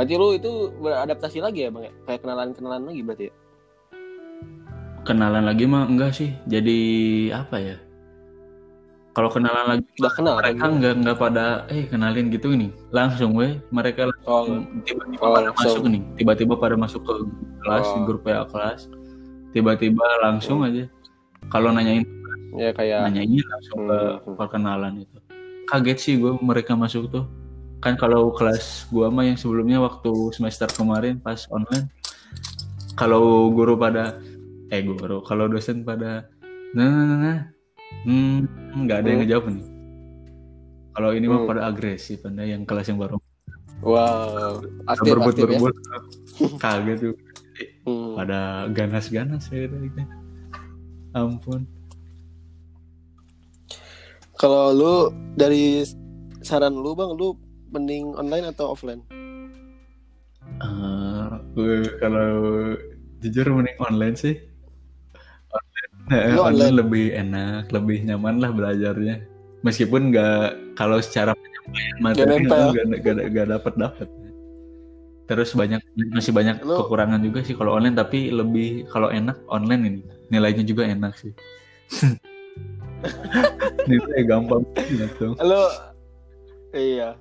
Berarti 0.00 0.16
lu 0.16 0.32
itu 0.32 0.50
beradaptasi 0.80 1.38
lagi 1.38 1.60
ya 1.60 1.70
bang 1.70 1.84
ya? 1.84 1.92
Kayak 2.06 2.20
kenalan-kenalan 2.24 2.82
lagi 2.82 3.00
berarti 3.04 3.24
ya? 3.28 3.34
kenalan 5.00 5.44
lagi 5.44 5.64
mah 5.64 5.84
enggak 5.84 6.12
sih 6.12 6.28
jadi 6.44 6.78
apa 7.34 7.56
ya 7.56 7.76
kalau 9.10 9.26
kenalan 9.26 9.66
lagi 9.66 9.84
Udah 9.96 10.12
kenal 10.12 10.34
kan? 10.34 10.44
mereka 10.44 10.64
enggak 10.68 10.94
enggak 10.94 11.16
pada 11.18 11.44
eh 11.66 11.84
kenalin 11.84 12.28
gitu 12.28 12.52
nih 12.52 12.68
langsung 12.90 13.32
weh 13.32 13.58
mereka 13.68 14.12
Oh, 14.22 14.44
tiba-tiba 14.84 15.20
Oh, 15.20 15.32
pada 15.32 15.48
langsung. 15.50 15.72
masuk 15.72 15.84
nih 15.88 16.02
tiba-tiba 16.14 16.54
pada 16.54 16.76
masuk 16.76 17.00
ke 17.02 17.12
kelas 17.58 17.86
Oh. 17.88 18.04
grup 18.04 18.22
PA 18.22 18.44
kelas 18.44 18.80
tiba-tiba 19.50 20.04
langsung 20.20 20.62
aja 20.62 20.84
kalau 21.48 21.72
nanyain 21.72 22.04
ya 22.54 22.70
kayak 22.70 23.00
nanyain 23.02 23.40
langsung 23.40 23.78
ke 23.82 23.98
Hmm. 24.20 24.36
perkenalan 24.36 24.94
itu 25.00 25.16
kaget 25.64 25.98
sih 25.98 26.14
gue 26.16 26.36
mereka 26.38 26.76
masuk 26.76 27.08
tuh 27.08 27.24
kan 27.80 27.96
kalau 27.96 28.28
kelas 28.36 28.84
gua 28.92 29.08
mah 29.08 29.24
yang 29.24 29.40
sebelumnya 29.40 29.80
waktu 29.80 30.12
semester 30.36 30.68
kemarin 30.68 31.16
pas 31.16 31.48
online 31.48 31.88
kalau 32.94 33.48
guru 33.48 33.74
pada 33.74 34.20
eh 34.68 34.84
guru 34.84 35.24
kalau 35.24 35.48
dosen 35.48 35.80
pada 35.80 36.28
nah 36.76 36.84
nah 36.86 37.04
nah, 37.04 37.18
nah. 37.18 37.38
hmm 38.04 38.38
nggak 38.84 38.96
ada 39.00 39.08
yang 39.08 39.16
Hmm. 39.16 39.24
ngejawab 39.26 39.44
nih 39.48 39.66
kalau 40.90 41.10
ini 41.16 41.26
mah 41.26 41.40
Hmm. 41.40 41.48
pada 41.48 41.60
agresif 41.66 42.20
anda 42.28 42.44
yang 42.44 42.68
kelas 42.68 42.92
yang 42.92 43.00
baru 43.00 43.16
wow 43.80 44.60
aktif 44.84 45.16
berebut 45.16 45.32
aktif 45.32 45.40
ya. 45.40 45.48
berebut 45.48 45.74
kaget 46.62 46.98
tuh 47.00 47.14
Hmm. 47.84 48.16
pada 48.16 48.68
ganas-ganas 48.72 49.48
ya 49.48 49.68
gitu. 49.68 50.04
ampun 51.12 51.64
Kalau 54.40 54.72
lu 54.72 54.94
dari 55.36 55.84
saran 56.40 56.72
lu 56.72 56.96
bang, 56.96 57.12
lu 57.12 57.36
mending 57.70 58.14
online 58.18 58.46
atau 58.50 58.74
offline? 58.74 59.02
Gue 61.54 61.86
kalau 61.98 62.30
jujur 63.22 63.46
mending 63.50 63.78
online 63.82 64.16
sih. 64.18 64.34
Online, 65.50 65.90
eh, 66.14 66.34
online 66.38 66.42
online? 66.42 66.74
lebih 66.78 67.06
enak 67.14 67.64
lebih 67.74 67.98
nyaman 68.06 68.38
lah 68.38 68.50
belajarnya. 68.54 69.16
Meskipun 69.66 70.14
nggak 70.14 70.74
kalau 70.78 70.98
secara 71.04 71.36
penyampaian 71.36 71.96
materi 72.00 72.34
nggak 73.28 73.48
dapat 73.60 73.74
dapat 73.76 74.08
terus 75.30 75.54
banyak 75.54 75.78
masih 76.10 76.34
banyak 76.34 76.58
Lu- 76.66 76.82
kekurangan 76.82 77.22
juga 77.22 77.46
sih 77.46 77.54
kalau 77.54 77.78
online 77.78 77.94
tapi 77.94 78.34
lebih 78.34 78.90
kalau 78.90 79.14
enak 79.14 79.38
online 79.46 79.82
ini. 79.86 80.02
Nilainya 80.26 80.66
juga 80.66 80.82
enak 80.90 81.14
sih. 81.14 81.30
Nilai 83.88 84.22
gampang 84.28 84.60
dong 85.16 85.34
Lu 85.40 85.64
iya. 86.74 87.14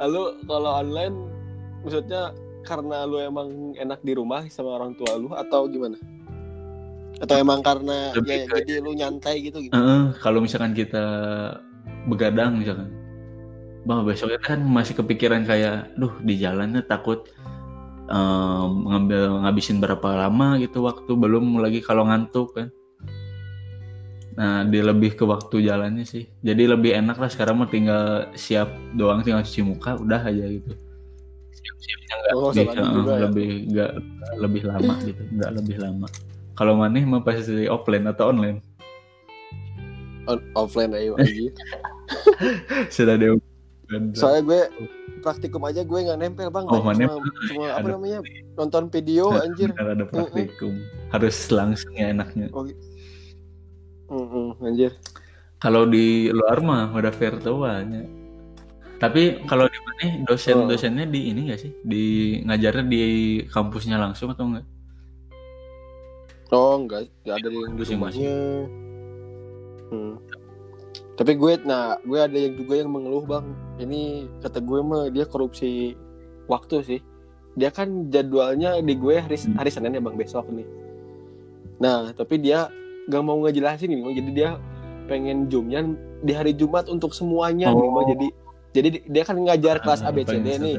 Lalu 0.00 0.22
kalau 0.48 0.70
online 0.80 1.16
maksudnya 1.84 2.32
karena 2.64 3.04
lu 3.04 3.20
emang 3.20 3.76
enak 3.76 4.00
di 4.00 4.12
rumah 4.16 4.44
sama 4.48 4.80
orang 4.80 4.96
tua 4.96 5.16
lu 5.20 5.32
atau 5.36 5.68
gimana? 5.68 5.96
Atau 7.20 7.36
emang 7.36 7.60
karena 7.60 8.16
Lebih 8.16 8.32
ya 8.32 8.44
ke- 8.48 8.54
jadi 8.64 8.72
lu 8.80 8.96
nyantai 8.96 9.44
gitu 9.44 9.60
gitu? 9.60 9.72
Heeh, 9.76 10.16
kalau 10.24 10.40
misalkan 10.40 10.72
kita 10.72 11.04
begadang 12.08 12.56
misalkan. 12.56 12.88
Bah 13.84 14.04
besoknya 14.04 14.40
kan 14.40 14.60
masih 14.60 14.92
kepikiran 14.96 15.44
kayak 15.44 15.96
duh 15.96 16.12
di 16.20 16.36
jalannya 16.36 16.84
takut 16.84 17.28
em, 18.12 18.70
ngambil 18.88 19.40
ngabisin 19.44 19.80
berapa 19.80 20.28
lama 20.28 20.60
gitu 20.60 20.84
waktu 20.84 21.08
belum 21.16 21.60
lagi 21.60 21.80
kalau 21.80 22.04
ngantuk 22.04 22.52
kan 22.56 22.68
nah 24.40 24.64
dia 24.64 24.80
lebih 24.80 25.12
ke 25.12 25.24
waktu 25.28 25.68
jalannya 25.68 26.08
sih. 26.08 26.24
Jadi 26.40 26.64
lebih 26.64 26.96
enak 26.96 27.20
lah 27.20 27.28
sekarang 27.28 27.60
mah 27.60 27.68
tinggal 27.68 28.24
siap 28.32 28.72
doang 28.96 29.20
tinggal 29.20 29.44
cuci 29.44 29.60
muka 29.60 30.00
udah 30.00 30.16
aja 30.24 30.48
gitu. 30.48 30.72
Siap-siapnya 31.52 32.14
nggak 32.16 32.32
Oh, 32.32 32.48
lebih, 32.48 32.72
juga 32.96 33.12
ya. 33.12 33.20
lebih 33.28 33.50
lebih 34.40 34.62
lama 34.64 34.94
gitu 35.04 35.22
nggak 35.36 35.50
lebih 35.60 35.76
lama. 35.76 36.08
Kalau 36.56 36.72
maneh 36.80 37.04
mah 37.04 37.20
pasti 37.20 37.68
offline 37.68 38.08
atau 38.08 38.32
online? 38.32 38.64
On- 40.24 40.46
offline 40.56 40.92
aja 40.96 41.16
lagi 41.20 41.52
sudah 42.94 43.16
ada 43.20 43.36
soalnya 44.14 44.42
gue 44.46 44.60
praktikum 45.20 45.66
aja 45.66 45.82
gue 45.82 45.98
nggak 46.00 46.16
nempel 46.16 46.48
bang. 46.48 46.64
Oh, 46.64 46.78
cuma, 46.80 46.94
nggak 46.94 47.10
cuma 47.50 47.60
Iya, 47.60 47.72
apa 47.74 47.80
ada. 47.82 47.90
namanya? 47.98 48.18
Nonton 48.56 48.84
video 48.88 49.36
anjir. 49.36 49.68
ada 49.74 50.04
praktikum. 50.06 50.80
Harus 51.10 51.36
langsung 51.50 51.92
ya 51.92 52.08
enaknya 52.08 52.48
Mm-mm, 54.10 54.58
anjir. 54.60 54.92
Kalau 55.60 55.86
di 55.86 56.32
luar 56.32 56.58
mah 56.60 56.90
udah 56.90 57.12
virtualnya. 57.12 58.04
Tapi 59.00 59.44
kalau 59.48 59.64
di 59.64 59.78
mana 59.80 60.28
dosen-dosennya 60.28 61.08
di 61.08 61.32
ini 61.32 61.48
gak 61.48 61.60
sih? 61.64 61.72
Di 61.80 62.04
ngajarnya 62.44 62.84
di 62.84 63.02
kampusnya 63.48 63.96
langsung 63.96 64.32
atau 64.32 64.44
enggak 64.44 64.66
oh 66.50 66.74
enggak 66.82 67.06
enggak 67.22 67.36
ada 67.38 67.48
yang 67.48 67.74
di 67.78 67.84
rumahnya. 67.86 68.34
Hmm. 69.90 70.14
tapi 71.18 71.34
gue 71.36 71.52
nah 71.66 71.98
gue 72.06 72.16
ada 72.16 72.32
yang 72.38 72.54
juga 72.58 72.74
yang 72.80 72.90
mengeluh 72.90 73.22
bang. 73.22 73.46
Ini 73.78 74.26
kata 74.42 74.58
gue 74.58 74.80
mah 74.82 75.06
dia 75.14 75.24
korupsi 75.28 75.94
waktu 76.50 76.76
sih. 76.82 77.00
Dia 77.54 77.70
kan 77.70 78.10
jadwalnya 78.10 78.82
di 78.82 78.94
gue 78.98 79.20
hari 79.22 79.36
Hmm. 79.38 79.54
hari 79.54 79.70
Senin 79.70 79.94
ya 79.94 80.02
bang 80.02 80.16
besok 80.18 80.48
nih. 80.50 80.66
Nah 81.78 82.10
tapi 82.16 82.40
dia 82.42 82.72
gak 83.06 83.22
mau 83.22 83.38
ngejelasin 83.38 83.88
nih 83.88 84.00
jadi 84.14 84.30
dia 84.30 84.50
pengen 85.06 85.46
zoomnya 85.46 85.80
di 86.20 86.32
hari 86.32 86.52
Jumat 86.52 86.86
untuk 86.86 87.10
semuanya 87.10 87.70
nih 87.70 87.80
Oh. 87.80 87.94
Bang. 87.94 88.06
jadi 88.10 88.26
jadi 88.70 88.88
dia 89.04 89.22
kan 89.22 89.36
ngajar 89.36 89.78
kelas 89.78 90.00
Ah, 90.00 90.10
ABCD 90.10 90.46
nih 90.56 90.76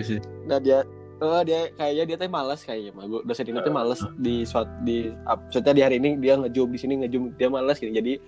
sih 0.00 0.18
Nah 0.44 0.58
dia 0.58 0.82
eh 1.18 1.42
dia 1.42 1.60
kayaknya 1.72 2.04
dia 2.04 2.16
teh 2.16 2.26
malas 2.28 2.62
kayaknya 2.62 2.90
mah. 2.92 3.04
Gua- 3.04 3.22
Dosen 3.22 3.42
ini 3.44 3.58
tuh 3.58 3.70
malas 3.70 3.98
di 4.16 4.42
suat 4.42 4.70
di 4.80 5.10
maksudnya 5.20 5.72
di 5.72 5.82
hari 5.82 5.96
ini 5.98 6.14
dia 6.16 6.34
ngejob 6.34 6.68
di 6.68 6.78
sini 6.78 6.94
ngejob 6.96 7.34
dia 7.34 7.48
malas 7.48 7.76
gitu. 7.76 7.90
Jadi 7.90 8.22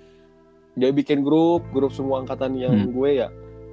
dia 0.72 0.90
bikin 0.90 1.20
grup, 1.20 1.62
grup 1.70 1.90
semua 1.90 2.18
angkatan 2.18 2.55
yang 2.55 2.74
Hmm. 2.76 2.90
gue 2.90 3.11
ya. 3.16 3.29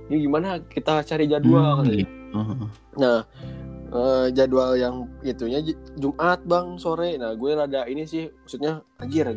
Ini 0.07 0.21
gimana 0.21 0.61
kita 0.63 1.01
cari 1.01 1.25
jadwal 1.25 1.81
Hmm, 1.81 1.89
gitu. 1.91 2.09
Oh, 2.29 2.69
Nah, 2.95 3.25
eh, 3.91 4.27
jadwal 4.35 4.75
yang 4.75 5.07
itunya 5.23 5.63
Jumat 5.95 6.43
Bang 6.43 6.75
sore. 6.81 7.15
Nah, 7.15 7.33
gue 7.35 7.51
rada 7.55 7.87
ini 7.87 8.03
sih 8.03 8.27
maksudnya 8.27 8.83
anjir 8.99 9.27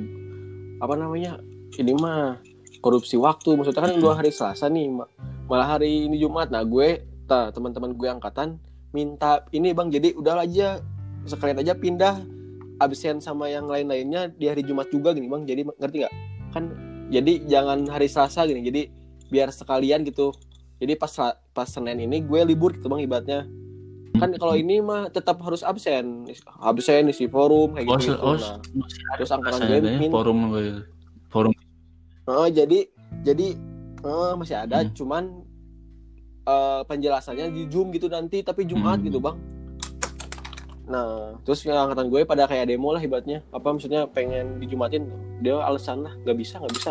apa 0.80 0.94
namanya? 0.96 1.38
Ini 1.76 1.92
mah 1.96 2.40
korupsi 2.82 3.14
waktu. 3.20 3.54
Maksudnya 3.54 3.84
kan 3.84 3.94
dua 4.00 4.18
hari 4.18 4.32
Selasa 4.34 4.66
nih, 4.66 4.90
ma- 4.90 5.10
malah 5.46 5.78
hari 5.78 6.08
ini 6.10 6.18
Jumat. 6.18 6.50
Nah, 6.50 6.64
gue 6.64 7.06
teman-teman 7.30 7.94
gue 7.94 8.08
angkatan 8.10 8.58
minta 8.90 9.46
ini 9.54 9.70
Bang, 9.70 9.86
jadi 9.86 10.18
udah 10.18 10.42
aja 10.42 10.82
sekalian 11.22 11.62
aja 11.62 11.78
pindah 11.78 12.26
absen 12.82 13.22
sama 13.22 13.46
yang 13.46 13.70
lain-lainnya 13.70 14.34
di 14.34 14.50
hari 14.50 14.66
Jumat 14.66 14.90
juga 14.90 15.14
gini 15.14 15.30
Bang. 15.30 15.46
Jadi 15.46 15.62
ngerti 15.62 15.96
nggak? 16.02 16.14
Kan 16.50 16.64
jadi 17.12 17.32
jangan 17.46 17.86
hari 17.86 18.10
Selasa 18.10 18.48
gini. 18.50 18.66
Jadi 18.66 18.82
biar 19.30 19.54
sekalian 19.54 20.02
gitu. 20.02 20.34
Jadi 20.80 20.96
pas 20.96 21.12
pas 21.54 21.68
Senin 21.68 22.02
ini 22.02 22.24
gue 22.24 22.40
libur 22.42 22.74
gitu 22.74 22.90
Bang 22.90 22.98
ibaratnya 22.98 23.46
kan 24.20 24.30
kalau 24.36 24.54
ini 24.54 24.84
mah 24.84 25.08
tetap 25.08 25.40
harus 25.40 25.64
absen. 25.64 26.28
Absen 26.60 27.08
isi 27.08 27.26
forum 27.26 27.74
kayak 27.74 27.88
oh, 27.88 27.96
gitu, 27.96 28.14
oh, 28.20 28.36
nah 28.36 28.60
terus 29.16 29.30
angkatan 29.32 29.60
gue 29.64 29.76
ada 29.80 29.88
ya, 29.96 30.10
forum 30.12 30.38
forum. 31.32 31.52
Oh, 32.28 32.46
jadi 32.46 32.86
jadi 33.24 33.56
eh, 34.04 34.32
masih 34.36 34.56
ada. 34.60 34.84
Hmm. 34.84 34.92
cuman 34.92 35.24
eh, 36.44 36.80
penjelasannya 36.84 37.50
di 37.50 37.62
zoom 37.72 37.90
gitu 37.96 38.06
nanti 38.12 38.44
tapi 38.44 38.68
jumat 38.68 39.00
Hmm. 39.00 39.06
gitu 39.08 39.18
bang. 39.18 39.36
Nah 40.90 41.38
terus 41.46 41.64
angkatan 41.64 42.10
gue 42.10 42.20
pada 42.28 42.44
kayak 42.44 42.68
demo 42.68 42.92
lah 42.92 43.00
ibaratnya. 43.00 43.40
Apa 43.54 43.72
maksudnya 43.72 44.04
pengen 44.10 44.60
dijumatin? 44.60 45.08
Dia 45.40 45.56
alasan 45.62 46.04
lah 46.04 46.12
nggak 46.26 46.36
bisa 46.36 46.60
nggak 46.60 46.74
bisa. 46.76 46.90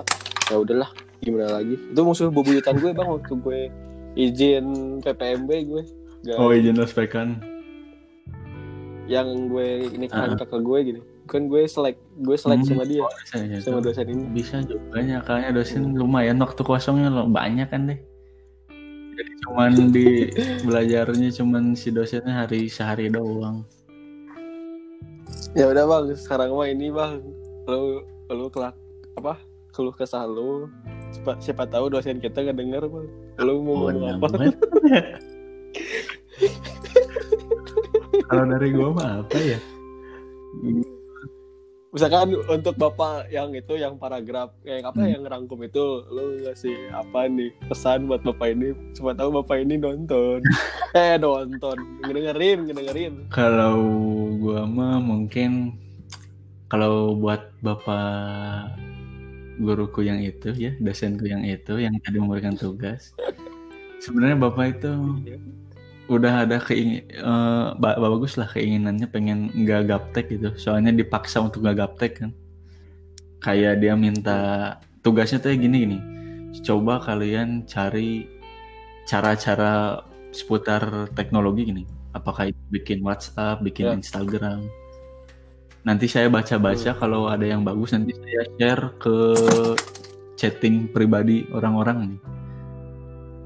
Ya 0.50 0.58
udahlah 0.58 0.90
gimana 1.22 1.62
lagi? 1.62 1.76
Itu 1.78 2.02
musuh 2.02 2.32
bebuyutan 2.32 2.80
gue 2.80 2.92
bang 2.96 3.10
waktu 3.12 3.34
gue 3.38 3.62
izin 4.18 4.66
PPMB 5.06 5.50
gue 5.70 5.84
Gak- 6.22 6.36
oh 6.36 6.52
izin 6.52 6.78
ospekan 6.78 7.40
yang 9.06 9.26
gue 9.48 9.90
ini 9.90 10.06
kan 10.06 10.30
Ah. 10.30 10.38
kakak 10.38 10.62
gue 10.62 10.80
gini. 10.84 11.02
Kan 11.26 11.46
gue 11.46 11.66
selek 11.66 11.98
gue 12.16 12.36
selek 12.36 12.62
Hmm. 12.62 12.68
sama 12.68 12.84
dia 12.84 13.02
bisa 13.02 13.38
ya, 13.40 13.58
sama 13.60 13.80
dosen 13.80 14.06
ini. 14.06 14.24
Bisa 14.32 14.58
juga 14.62 14.98
ya 15.00 15.18
kayaknya 15.20 15.52
dosen 15.56 15.82
lumayan 15.94 16.38
waktu 16.38 16.60
kosongnya 16.60 17.10
lo 17.10 17.26
banyak 17.26 17.66
kan 17.66 17.88
deh. 17.88 18.00
Jadi 19.12 19.32
cuman 19.42 19.72
di 19.90 20.08
belajarnya 20.68 21.30
cuman 21.34 21.74
si 21.74 21.90
dosennya 21.90 22.34
hari 22.40 22.68
sehari 22.68 23.10
doang. 23.10 23.66
Ya 25.52 25.66
udah 25.68 25.84
bang. 25.84 26.06
Sekarang 26.14 26.52
mah 26.52 26.66
ini 26.66 26.90
bang. 26.90 27.18
Lu 27.66 28.02
lu 28.28 28.46
kelak 28.48 28.78
apa 29.16 29.42
keluh 29.72 29.92
kesah 29.92 30.24
lu 30.24 30.70
siapa, 31.10 31.34
siapa 31.40 31.64
tahu 31.66 31.90
dosen 31.90 32.18
kita 32.18 32.44
nggak 32.44 32.58
denger 32.58 32.84
bang. 32.86 33.08
Lu 33.40 33.54
mau 33.60 33.74
Oh, 33.80 33.90
ngomong 33.90 34.20
apa. 34.20 34.28
kalau 38.30 38.44
dari 38.46 38.68
gua 38.74 38.90
mah 38.94 39.10
apa 39.26 39.38
ya? 39.38 39.60
Misalkan 41.90 42.38
untuk 42.46 42.78
bapak 42.78 43.34
yang 43.34 43.50
itu 43.58 43.74
yang 43.74 43.98
paragraf 43.98 44.54
yang 44.62 44.86
apa 44.86 45.02
Hmm. 45.02 45.10
yang 45.10 45.22
ngerangkum 45.26 45.58
itu 45.66 46.06
lu 46.14 46.38
ngasih 46.46 46.94
apa 46.94 47.26
nih 47.26 47.50
pesan 47.66 48.06
buat 48.06 48.22
bapak 48.22 48.54
ini? 48.54 48.78
Siapa 48.94 49.18
tahu 49.18 49.42
bapak 49.42 49.66
ini 49.66 49.82
nonton. 49.82 50.42
Eh 50.90 51.22
nonton. 51.22 51.78
Ngedengerin 52.02 52.66
ngedengerin. 52.66 53.14
Kalau 53.30 53.78
gua 54.42 54.66
mah 54.66 54.98
mungkin 54.98 55.78
kalau 56.70 57.14
buat 57.18 57.50
bapak 57.62 58.74
guruku 59.60 60.06
yang 60.08 60.24
itu 60.24 60.50
ya 60.56 60.72
dosenku 60.80 61.28
yang 61.28 61.44
itu 61.44 61.78
yang 61.78 61.92
tadi 62.00 62.16
memberikan 62.16 62.56
tugas 62.56 63.12
sebenarnya 64.00 64.38
bapak 64.40 64.66
itu 64.80 64.92
udah 66.10 66.42
ada 66.48 66.58
keingin 66.58 67.06
eh, 67.06 67.68
ba- 67.78 68.00
bagus 68.02 68.34
lah 68.40 68.50
keinginannya 68.50 69.06
pengen 69.12 69.54
nggak 69.54 69.82
gaptek 69.94 70.26
gitu. 70.34 70.50
Soalnya 70.58 70.90
dipaksa 70.96 71.44
untuk 71.44 71.62
nggak 71.64 71.78
gaptek 71.86 72.12
kan. 72.26 72.32
Kayak 73.40 73.80
dia 73.80 73.94
minta 73.96 74.40
tugasnya 75.06 75.40
tuh 75.40 75.54
gini 75.54 75.78
gini. 75.86 76.00
Coba 76.66 76.98
kalian 77.00 77.70
cari 77.70 78.26
cara-cara 79.06 80.02
seputar 80.34 81.10
teknologi 81.14 81.70
gini. 81.70 81.84
Apakah 82.14 82.50
itu 82.50 82.62
bikin 82.74 83.06
WhatsApp 83.06 83.62
bikin 83.62 83.86
Ya. 83.86 83.94
Instagram. 83.94 84.66
Nanti 85.86 86.10
saya 86.12 86.28
baca-baca 86.28 86.92
kalau 86.98 87.30
ada 87.32 87.46
yang 87.46 87.64
bagus 87.64 87.94
nanti 87.96 88.12
saya 88.18 88.44
share 88.58 88.84
ke 89.00 89.16
chatting 90.36 90.90
pribadi 90.92 91.48
orang-orang 91.54 91.98
nih 92.16 92.20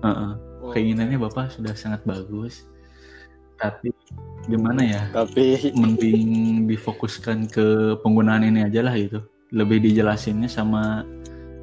Heeh. 0.03 0.31
Oh, 0.63 0.71
keinginannya 0.71 1.15
bapak 1.15 1.55
sudah 1.55 1.71
sangat 1.75 2.03
bagus. 2.03 2.67
Tapi 3.55 3.95
gimana 4.51 4.83
ya? 4.83 5.01
Tapi 5.15 5.59
mending 5.79 6.63
difokuskan 6.67 7.47
ke 7.47 7.99
penggunaan 8.03 8.43
ini 8.43 8.67
aja 8.67 8.83
lah 8.83 8.95
gitu. 8.99 9.23
Lebih 9.55 9.79
dijelasinnya 9.79 10.51
sama 10.51 11.07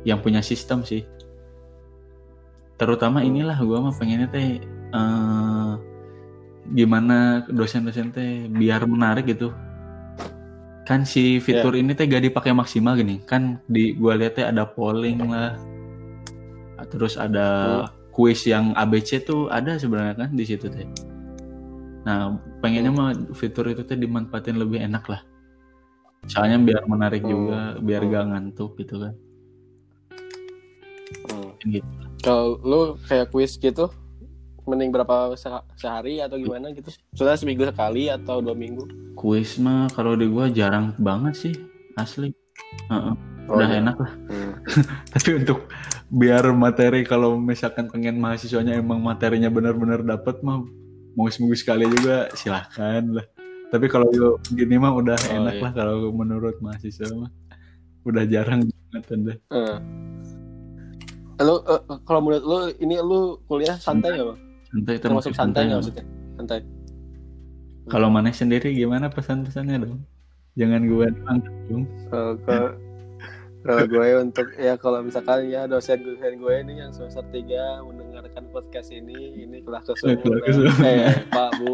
yang 0.08 0.24
punya 0.24 0.40
sistem 0.40 0.80
sih. 0.88 1.04
Terutama 2.80 3.20
inilah 3.20 3.60
gua 3.60 3.84
mah 3.84 3.94
pengennya 3.96 4.28
teh 4.32 4.56
eh, 4.64 5.72
gimana 6.72 7.44
dosen-dosen 7.44 8.08
teh 8.08 8.48
biar 8.48 8.88
menarik 8.88 9.28
gitu. 9.28 9.52
Kan 10.88 11.04
si 11.04 11.38
fitur 11.44 11.76
ini 11.76 11.92
teh 11.92 12.08
gak 12.08 12.24
dipakai 12.24 12.56
maksimal 12.56 12.96
gini. 12.96 13.20
Kan 13.28 13.60
di 13.68 13.92
gua 13.92 14.16
lihat 14.16 14.40
teh 14.40 14.46
ada 14.48 14.64
polling 14.64 15.20
lah. 15.28 15.60
Terus 16.88 17.20
ada 17.20 17.84
kuis 18.20 18.44
yang 18.44 18.76
ABC 18.76 19.24
tuh 19.24 19.48
ada 19.48 19.80
sebenarnya 19.80 20.12
kan 20.18 20.30
di 20.30 20.44
situ 20.44 20.68
teh 20.68 20.84
nah 22.00 22.32
pengennya 22.60 22.92
mah 22.92 23.08
fitur 23.32 23.64
itu 23.66 23.80
teh 23.80 23.96
dimanfaatin 23.96 24.56
lebih 24.56 24.76
enak 24.78 25.04
lah 25.06 25.24
soalnya 26.26 26.60
biar 26.60 26.84
menarik 26.84 27.24
Hmm. 27.24 27.30
juga 27.30 27.58
biar 27.80 28.02
Hmm. 28.02 28.10
gak 28.10 28.24
ngantuk 28.28 28.70
gitu 28.76 28.94
kan 28.98 29.14
Hmm. 31.26 31.48
gitu 31.64 31.88
kalau 32.20 32.60
lu 32.60 32.80
kayak 33.04 33.32
kuis 33.32 33.56
gitu 33.56 33.88
mending 34.62 34.92
berapa 34.92 35.32
se- 35.34 35.48
sehari 35.74 36.20
atau 36.20 36.36
gimana 36.36 36.70
gitu 36.70 36.92
sudah 37.10 37.34
seminggu 37.34 37.64
sekali 37.64 38.06
atau 38.06 38.38
dua 38.38 38.52
minggu 38.52 38.84
kuis 39.14 39.56
mah 39.56 39.88
kalau 39.90 40.12
di 40.12 40.28
gua 40.28 40.46
jarang 40.48 40.92
banget 40.96 41.34
sih 41.34 41.54
asli 41.96 42.30
Heeh, 42.86 43.14
Oh, 43.50 43.58
udah 43.58 43.66
iya. 43.66 43.80
enak 43.80 43.96
lah 43.96 44.12
Hmm. 44.28 44.52
tapi 45.12 45.30
untuk 45.36 45.66
biar 46.10 46.50
materi 46.50 47.02
kalau 47.02 47.38
misalkan 47.38 47.86
pengen 47.86 48.18
mahasiswanya 48.18 48.74
emang 48.74 48.98
materinya 49.00 49.46
benar-benar 49.46 50.02
dapat 50.02 50.38
mah 50.40 50.66
mau 51.12 51.26
seminggu 51.26 51.54
sekali 51.54 51.86
juga 51.86 52.26
silahkan 52.32 53.06
lah 53.08 53.26
tapi 53.68 53.86
kalau 53.86 54.10
gini 54.48 54.74
mah 54.74 54.90
udah 54.92 55.14
Oh, 55.14 55.36
enak 55.36 55.54
iya. 55.54 55.62
lah 55.62 55.72
kalau 55.72 56.10
menurut 56.10 56.58
mahasiswa 56.58 57.06
mah 57.12 57.30
udah 58.02 58.24
jarang 58.24 58.66
banget 58.66 59.04
anda 59.08 59.34
Eh. 59.48 59.78
Lu 61.40 61.56
eh, 61.58 61.80
kalau 62.02 62.20
menurut 62.20 62.42
lu 62.42 62.58
ini 62.76 62.98
lu 62.98 63.20
kuliah 63.46 63.72
santai 63.74 64.12
nggak 64.12 64.26
bang? 64.26 64.38
santai 64.66 64.94
Termasuk 64.98 65.32
santai 65.32 65.62
nggak 65.64 65.78
maksudnya? 65.78 66.04
Santai. 66.34 66.60
kalau 67.86 68.06
mana 68.06 68.30
sendiri 68.30 68.70
gimana 68.70 69.06
pesan-pesannya 69.06 69.76
dong 69.80 70.02
jangan 70.52 70.82
gua 70.84 71.06
doang 71.08 71.38
dong 71.64 71.82
Kalau 72.06 72.32
ke- 72.40 72.76
kalau 73.60 73.84
gue 73.92 74.08
untuk 74.18 74.46
ya 74.54 74.74
kalau 74.74 75.00
misalkan 75.00 75.46
ya 75.46 75.64
dosen-dosen 75.64 76.36
gue 76.36 76.54
ini 76.60 76.72
yang 76.78 76.90
semester 76.90 77.24
3 77.24 77.44
mendengarkan 77.84 78.44
podcast 78.48 78.88
ini 78.90 79.12
ini 79.38 79.60
Kelah 79.60 79.82
kesulitan 79.82 80.40
eh 80.82 81.14
Pak 81.34 81.50
Bu. 81.56 81.72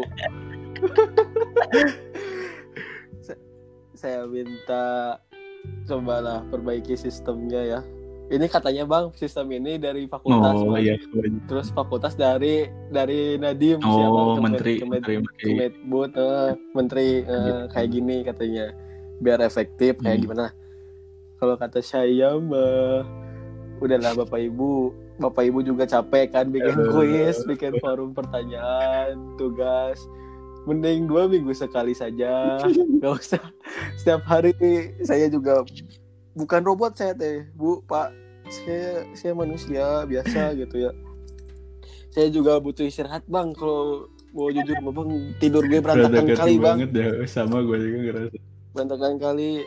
Sa- 3.21 3.41
saya 3.93 4.23
minta 4.25 5.17
cobalah 5.85 6.43
perbaiki 6.45 6.93
sistemnya 6.93 7.63
ya. 7.63 7.81
Ini 8.27 8.43
katanya 8.45 8.83
bang 8.83 9.07
sistem 9.15 9.47
ini 9.49 9.79
dari 9.79 10.03
fakultas 10.03 10.51
oh 10.53 10.75
Bang. 10.75 10.83
iya 10.83 10.99
terus 11.47 11.71
fakultas 11.71 12.11
dari 12.13 12.67
dari 12.91 13.39
Nadim 13.39 13.79
oh 13.79 14.35
Kemed- 14.35 14.43
menteri 14.43 14.73
Kemed- 14.77 14.91
menteri 14.91 15.13
menteri. 15.17 15.47
Kemedbud 15.47 16.11
eh, 16.13 16.49
menteri 16.75 17.07
eh, 17.23 17.61
kayak 17.71 17.89
gini 17.89 18.17
katanya. 18.21 18.65
Biar 19.17 19.39
efektif 19.39 19.95
kayak 19.97 20.19
Hmm. 20.19 20.23
gimana 20.27 20.45
kalau 21.37 21.55
kata 21.57 21.79
saya 21.81 22.33
mah 22.37 23.05
udahlah 23.77 24.13
bapak 24.17 24.49
ibu. 24.49 24.93
Bapak 25.17 25.49
ibu 25.49 25.65
juga 25.65 25.89
capek 25.89 26.29
kan 26.29 26.45
bikin 26.53 26.77
kuis 26.93 27.41
bikin 27.49 27.73
forum 27.81 28.13
pertanyaan 28.13 29.17
tugas. 29.33 29.97
Mending 30.69 31.09
dua 31.09 31.25
minggu 31.25 31.49
sekali 31.57 31.97
saja. 31.97 32.61
Nggak 33.01 33.13
usah. 33.17 33.41
Setiap 33.97 34.21
hari 34.29 34.53
saya 35.01 35.25
juga 35.25 35.65
bukan 36.37 36.61
robot 36.61 36.93
saya 36.93 37.17
teh 37.17 37.49
bu 37.57 37.81
pak. 37.89 38.13
Saya 38.45 39.09
saya 39.17 39.33
manusia 39.33 40.05
biasa 40.05 40.41
gitu 40.61 40.85
ya. 40.85 40.91
Saya 42.13 42.29
juga 42.29 42.61
butuh 42.61 42.85
istirahat 42.85 43.25
bang. 43.25 43.57
Kalau 43.57 44.05
mau 44.37 44.53
jujur 44.53 44.77
bang 44.77 45.09
tidur 45.41 45.65
gue 45.65 45.81
berantakan 45.81 46.13
Berantakan 46.13 46.37
kali 46.45 46.53
bang. 46.61 46.77
banget 46.77 46.89
ya. 46.93 47.09
Sama 47.25 47.65
gue 47.65 47.77
juga 47.81 47.97
ngerasa. 48.05 48.37
Berantakan 48.77 49.13
kali 49.17 49.65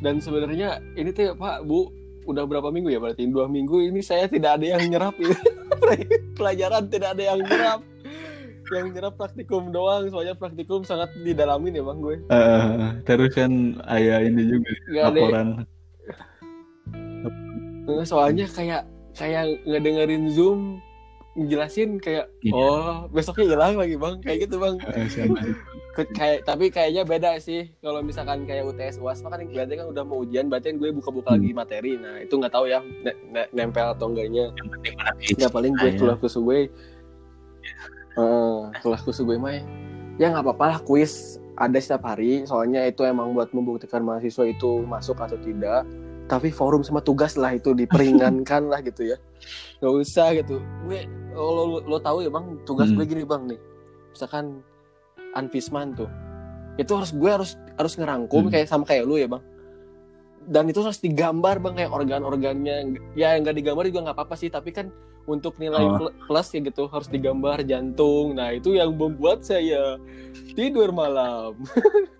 dan 0.00 0.18
sebenarnya 0.18 0.78
ini 0.94 1.10
teh 1.10 1.32
pak 1.32 1.62
bu 1.62 1.88
udah 2.24 2.44
berapa 2.44 2.68
minggu 2.68 2.88
ya? 2.88 3.00
Berarti 3.00 3.28
dua 3.28 3.44
minggu 3.46 3.84
ini 3.84 4.00
saya 4.00 4.24
tidak 4.24 4.56
ada 4.56 4.76
yang 4.76 4.82
nyerap 4.88 5.14
ini. 5.16 5.36
Pelajaran 6.38 6.88
tidak 6.88 7.16
ada 7.16 7.22
yang 7.34 7.40
nyerap. 7.40 7.80
Yang 8.64 8.86
nyerap 8.96 9.14
praktikum 9.20 9.68
doang 9.70 10.08
soalnya 10.08 10.32
praktikum 10.32 10.80
sangat 10.82 11.12
didalamin 11.20 11.76
ya 11.76 11.84
bang 11.84 11.98
gue. 12.00 12.16
Eh, 12.24 12.66
terus 13.04 13.36
kan 13.36 13.52
ayah 13.92 14.24
ini 14.24 14.42
juga 14.48 14.70
ada. 15.04 15.12
laporan. 15.12 15.48
Eh, 17.84 18.04
soalnya 18.08 18.48
kayak 18.48 18.88
kayak 19.12 19.60
ngedengerin 19.68 20.32
zoom 20.32 20.80
ngejelasin 21.36 22.00
kayak 22.00 22.30
Iya. 22.40 22.54
oh 22.56 23.04
besoknya 23.12 23.52
hilang 23.52 23.76
lagi 23.76 24.00
bang. 24.00 24.16
Kayak 24.24 24.38
gitu 24.48 24.56
bang. 24.56 24.74
Eh, 24.80 25.06
kayak 25.94 26.42
tapi 26.42 26.68
kayaknya 26.68 27.02
beda 27.02 27.38
sih. 27.38 27.70
Kalau 27.78 28.00
misalkan 28.00 28.42
kayak 28.42 28.66
UTS 28.66 28.98
UAS 28.98 29.20
mah 29.20 29.30
kan 29.30 29.42
berarti 29.44 29.74
kan 29.74 29.86
udah 29.86 30.02
mau 30.02 30.20
ujian 30.20 30.46
berarti 30.46 30.70
kan 30.70 30.76
gue 30.76 30.90
buka-buka 30.92 31.30
Hmm. 31.30 31.38
lagi 31.38 31.50
materi. 31.52 31.92
Nah 31.94 32.18
itu 32.18 32.34
nggak 32.34 32.50
tahu 32.50 32.66
ya 32.66 32.80
ne- 32.80 33.18
ne- 33.30 33.50
nempel 33.52 33.86
atau 33.88 34.10
enggaknya. 34.10 34.50
Yang 34.50 34.68
penting 34.72 34.94
ya 35.38 35.48
paling 35.48 35.72
gue 35.72 35.90
keluar 35.94 36.16
kusu 36.16 36.40
gue 36.42 36.60
keluar 38.76 39.00
kusu 39.00 39.22
gue 39.22 39.36
mah 39.36 39.58
ya 40.16 40.30
nggak 40.30 40.44
apa-apa 40.44 40.64
lah 40.68 40.78
kuis 40.80 41.38
ada 41.54 41.78
setiap 41.78 42.02
hari. 42.04 42.42
Soalnya 42.44 42.82
itu 42.84 43.02
emang 43.02 43.30
buat 43.30 43.50
membuktikan 43.50 44.02
mahasiswa 44.02 44.44
itu 44.44 44.82
masuk 44.82 45.14
atau 45.16 45.38
tidak. 45.38 45.86
Tapi 46.24 46.48
forum 46.48 46.80
sama 46.80 46.98
tugas 46.98 47.36
lah 47.36 47.52
itu 47.52 47.70
diperingankan 47.70 48.66
lah 48.72 48.80
gitu 48.80 49.06
ya. 49.06 49.16
Nggak 49.78 49.94
usah 50.00 50.34
gitu. 50.34 50.58
Gue 50.82 51.04
lo, 51.30 51.50
lo, 51.52 51.78
lo 51.84 51.98
tahu 51.98 52.22
ya 52.22 52.30
bang 52.30 52.58
tugas 52.64 52.88
Hmm. 52.88 52.96
gue 52.96 53.06
gini 53.06 53.22
bang 53.22 53.44
nih. 53.46 53.60
Misalkan 54.10 54.62
Anfisman 55.34 55.92
tuh. 55.92 56.08
Itu 56.74 56.94
harus 56.94 57.10
gue 57.10 57.26
harus 57.26 57.50
harus 57.74 57.94
ngerangkum 57.94 58.46
Hmm. 58.46 58.50
kayak 58.50 58.66
sama 58.66 58.82
kayak 58.82 59.04
lu 59.04 59.14
ya 59.14 59.26
bang. 59.26 59.42
Dan 60.44 60.66
itu 60.66 60.78
harus 60.78 60.98
digambar 60.98 61.58
bang 61.58 61.74
kayak 61.74 61.90
organ-organnya. 61.90 62.76
Ya 63.14 63.34
nggak 63.34 63.54
digambar 63.54 63.84
juga 63.84 64.00
nggak 64.04 64.16
apa-apa 64.16 64.34
sih 64.34 64.48
tapi 64.48 64.70
kan 64.70 64.88
untuk 65.24 65.56
nilai 65.56 65.80
Oh. 65.80 65.96
pl- 65.98 66.14
plus 66.22 66.48
ya 66.48 66.60
gitu 66.60 66.84
harus 66.86 67.08
digambar 67.08 67.62
jantung. 67.62 68.32
Nah 68.32 68.50
itu 68.50 68.72
yang 68.72 68.92
membuat 68.92 69.40
saya 69.40 69.96
tidur 70.52 70.90
malam. 70.90 71.56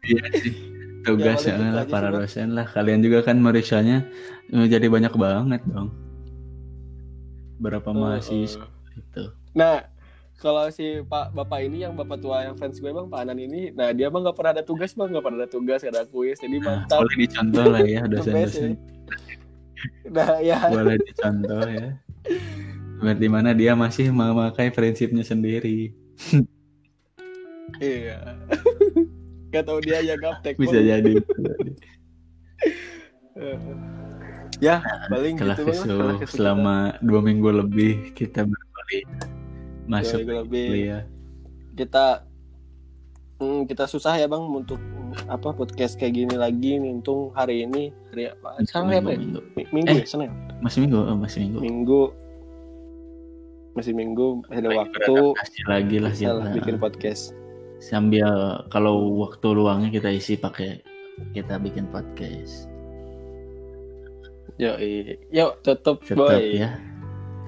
Iya 0.00 0.24
sih. 0.34 0.54
Tugas 1.00 1.44
Ya, 1.44 1.56
ya, 1.56 1.72
lah 1.72 1.84
para 1.84 2.08
sih, 2.08 2.16
dosen 2.18 2.48
lah. 2.52 2.64
Kalian 2.66 3.00
juga 3.00 3.20
kan 3.20 3.36
meriksanya 3.36 4.04
eh, 4.48 4.64
jadi 4.64 4.88
banyak 4.88 5.12
banget 5.12 5.60
dong. 5.66 5.92
Berapa 7.56 7.92
mahasiswa 7.92 8.64
itu. 8.90 9.24
Nah 9.52 9.84
kalau 10.40 10.72
si 10.72 11.04
pak 11.04 11.36
bapak 11.36 11.68
ini 11.68 11.84
yang 11.84 11.92
bapak 11.92 12.16
tua 12.16 12.48
yang 12.48 12.56
fans 12.56 12.80
gue 12.80 12.88
bang 12.88 13.06
pak 13.12 13.20
Anan 13.28 13.36
ini 13.36 13.76
nah 13.76 13.92
dia 13.92 14.08
mah 14.08 14.24
nggak 14.24 14.36
pernah 14.40 14.52
ada 14.56 14.64
tugas 14.64 14.96
bang 14.96 15.12
nggak 15.12 15.24
pernah 15.28 15.38
ada 15.44 15.50
tugas 15.52 15.80
ada 15.84 16.02
kuis 16.08 16.40
jadi 16.40 16.56
nah, 16.64 16.80
mantap. 16.80 17.04
boleh 17.04 17.16
dicontoh 17.20 17.64
lah 17.68 17.84
ya 17.84 18.00
The 18.08 18.08
best, 18.08 18.24
dosen-dosen 18.24 18.72
nah 20.10 20.42
ya. 20.42 20.58
Boleh 20.68 20.96
dicontoh 21.00 21.62
ya. 21.70 21.88
Berarti 23.00 23.26
mana 23.32 23.56
dia 23.56 23.72
masih 23.72 24.12
memakai 24.12 24.68
prinsipnya 24.72 25.24
sendiri. 25.24 25.92
Iya. 27.78 28.36
Gak 29.54 29.62
tau 29.62 29.78
dia 29.78 30.02
ya 30.02 30.18
gaptek 30.18 30.58
bisa 30.58 30.82
Bang. 30.82 30.86
jadi. 30.90 31.14
Ya 34.60 34.84
paling 35.08 35.40
kelah 35.40 35.56
gitu 35.56 35.72
bang 35.72 36.20
kesu 36.20 36.36
selama 36.36 36.92
dua 37.00 37.24
minggu 37.24 37.48
lebih 37.48 38.12
kita 38.12 38.44
berkuliah 38.44 39.40
masuk 39.90 40.18
minggu 40.22 40.34
lebih. 40.40 40.66
kuliah. 40.70 41.02
kita 41.72 42.04
hmm, 43.36 43.66
kita 43.66 43.84
susah 43.84 44.14
ya 44.14 44.26
bang 44.26 44.44
untuk 44.44 44.78
apa 45.26 45.50
podcast 45.50 45.96
kayak 45.96 46.14
gini 46.14 46.34
lagi. 46.34 46.78
Nih 46.78 46.94
untung 46.94 47.34
hari 47.34 47.64
ini 47.64 47.90
hari 48.10 48.30
apa? 48.30 48.62
Sekarang 48.62 48.88
hari 48.88 48.98
apa 48.98 49.10
ya? 49.10 49.18
minggu, 49.18 49.40
Mi- 49.52 49.70
minggu 49.72 49.90
Eh. 49.90 49.98
ya 49.98 50.06
Senin. 50.06 50.30
masih 50.60 50.78
minggu 50.84 50.98
oh, 51.00 51.16
masih 51.18 51.38
minggu. 51.42 51.58
Minggu. 51.60 52.02
Masih 53.70 53.92
minggu 53.94 54.26
masih 54.44 54.58
ada 54.58 54.68
Lagi 54.68 54.78
waktu. 54.78 55.14
lagi 55.64 55.96
lah 55.98 56.12
bisa 56.12 56.30
lah 56.30 56.44
kita 56.44 56.56
bikin 56.56 56.76
podcast. 56.76 57.22
Sambil 57.80 58.28
kalau 58.68 58.94
waktu 59.16 59.46
luangnya 59.50 59.88
kita 59.88 60.10
isi 60.10 60.36
pakai 60.36 60.82
kita 61.32 61.56
bikin 61.56 61.88
podcast. 61.88 62.68
Yuk 64.58 64.76
yuk 65.32 65.50
tutup 65.62 66.04
tetap 66.04 66.28
boy. 66.28 66.60
ya. 66.60 66.76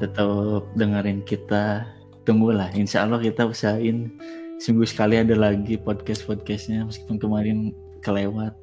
Tetap 0.00 0.64
dengerin 0.72 1.20
kita 1.22 1.84
tunggulah 2.22 2.70
insya 2.72 3.02
Allah 3.02 3.18
kita 3.18 3.44
usahain 3.44 4.10
seminggu 4.56 4.86
sekali 4.86 5.18
ada 5.18 5.34
lagi 5.34 5.74
podcast 5.74 6.22
podcastnya 6.22 6.86
meskipun 6.86 7.18
kemarin 7.18 7.58
kelewat 8.00 8.54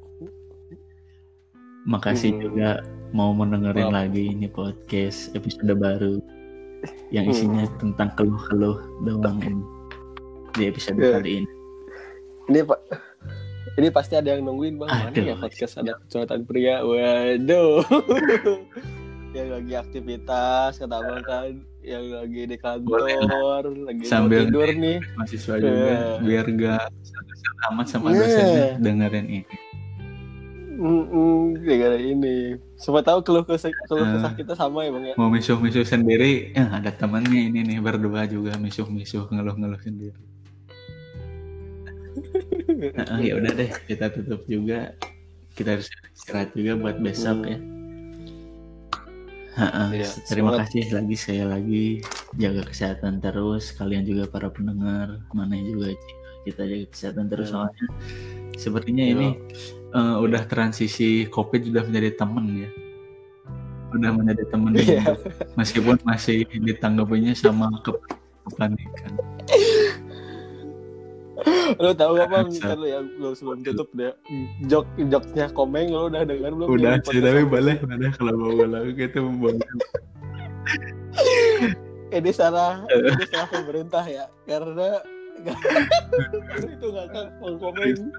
makasih 1.84 2.32
Hmm. 2.32 2.42
juga 2.42 2.70
mau 3.10 3.32
mendengarin 3.32 3.88
Wow. 3.88 3.96
lagi 3.96 4.22
ini 4.32 4.46
podcast 4.46 5.32
episode 5.34 5.72
baru 5.74 6.20
yang 7.10 7.28
Hmm. 7.28 7.34
isinya 7.34 7.64
tentang 7.76 8.08
keluh-keluh 8.14 8.80
doang 9.02 9.40
ini 9.48 9.64
di 10.56 10.62
episode 10.66 10.96
Yeah. 10.96 11.20
kali 11.20 11.30
ini 11.44 11.48
ini 12.48 12.60
pak 12.64 12.80
ini 13.76 13.88
pasti 13.88 14.16
ada 14.16 14.34
yang 14.34 14.42
nungguin 14.42 14.76
bang 14.76 14.88
mana 14.88 15.08
Aduh. 15.08 15.24
ya 15.24 15.34
podcast 15.36 15.74
ada 15.78 15.92
curhatan 16.08 16.42
pria 16.44 16.80
waduh 16.80 17.84
yang 19.36 19.48
lagi 19.52 19.72
aktivitas 19.74 20.76
kata 20.76 20.94
abang 20.96 21.22
kan 21.22 21.54
yang 21.80 22.04
lagi 22.06 22.42
di 22.44 22.56
kantor 22.56 23.00
lagi 23.02 23.24
mau 23.24 23.64
Sambil 24.04 24.46
tidur 24.46 24.68
nih. 24.68 24.98
mahasiswa 25.14 25.54
juga 25.56 25.88
Yeah. 25.88 26.20
biar 26.20 26.46
gak 26.50 26.82
amat 27.70 27.86
sama 27.88 28.06
Yeah. 28.10 28.20
dosennya 28.20 28.66
dengerin 28.78 29.26
ini. 29.30 29.56
Mm-mm, 30.76 31.60
gara-gara 31.60 31.98
ini. 31.98 32.56
Siapa 32.74 33.00
tahu 33.02 33.20
keluh 33.20 33.44
kesah 33.44 33.68
keluh 33.86 34.00
Eh. 34.02 34.12
kesah 34.14 34.32
kita 34.34 34.52
sama 34.54 34.80
ya 34.80 34.90
bang 34.90 35.04
ya? 35.06 35.14
mau 35.14 35.28
misuh-misuh 35.28 35.84
sendiri 35.84 36.52
ya 36.52 36.72
ada 36.72 36.88
temannya 36.88 37.52
ini 37.52 37.60
nih 37.62 37.78
berdua 37.78 38.24
juga 38.24 38.56
misuh-misuh 38.56 39.28
ngeluh-ngeluh 39.28 39.76
sendiri. 39.78 40.16
Nah, 42.96 43.20
ya 43.20 43.36
udah 43.36 43.52
deh 43.52 43.70
kita 43.84 44.08
tutup 44.08 44.40
juga. 44.44 44.96
Kita 45.50 45.76
harus 45.76 45.88
istirahat 46.14 46.54
juga 46.54 46.72
buat 46.74 46.96
besok 46.98 47.44
ya 47.44 47.58
Iya, 49.56 50.06
terima 50.30 50.54
semangat. 50.54 50.70
kasih 50.70 50.84
lagi 50.94 51.16
saya 51.18 51.44
lagi 51.44 51.84
jaga 52.38 52.62
kesehatan 52.64 53.18
terus 53.18 53.74
kalian 53.74 54.06
juga 54.06 54.30
para 54.30 54.46
pendengar 54.48 55.18
mana 55.34 55.58
juga 55.58 55.90
kita 56.46 56.62
jaga 56.64 56.86
kesehatan 56.88 57.24
terus 57.26 57.50
Iya. 57.50 57.54
soalnya 57.58 57.86
sepertinya 58.54 59.04
Iya. 59.04 59.12
ini 59.18 59.28
eh, 59.90 60.16
udah 60.22 60.42
transisi 60.46 61.26
covid 61.26 61.66
sudah 61.66 61.82
menjadi 61.82 62.10
teman 62.16 62.46
ya 62.56 62.70
udah 63.90 64.10
menjadi 64.14 64.42
teman 64.54 64.70
hidup. 64.78 65.18
meskipun 65.58 65.98
masih 66.06 66.46
ditanggapinya 66.46 67.34
sama 67.34 67.66
ke 67.82 67.90
kepanikan 68.46 69.12
Lo 71.78 71.90
tahu 71.94 72.14
apa 72.18 72.48
Bangsat. 72.48 72.74
ntar 72.74 72.78
lo 72.80 72.86
ya 72.88 72.98
belum 73.04 73.32
sebelum 73.36 73.58
tutup 73.62 73.88
deh. 73.94 74.14
Jok 74.66 74.86
joknya 75.06 75.46
komeng 75.52 75.92
lo 75.92 76.10
udah 76.10 76.26
dengar 76.26 76.50
belum? 76.56 76.68
udah 76.74 76.98
sih 77.06 77.20
tapi 77.22 77.44
boleh 77.46 77.76
boleh 77.84 78.10
kalau 78.16 78.34
mau 78.34 78.50
ulang 78.56 78.90
itu 78.90 79.20
boleh 79.20 79.68
ini 82.10 82.30
salah 82.34 82.82
ini 82.94 83.24
salah 83.30 83.48
pemerintah 83.48 84.04
ya 84.06 84.26
karena 84.46 84.98
itu 86.74 86.86
nggak 86.90 87.06
kan 87.14 87.26
komen 87.38 88.10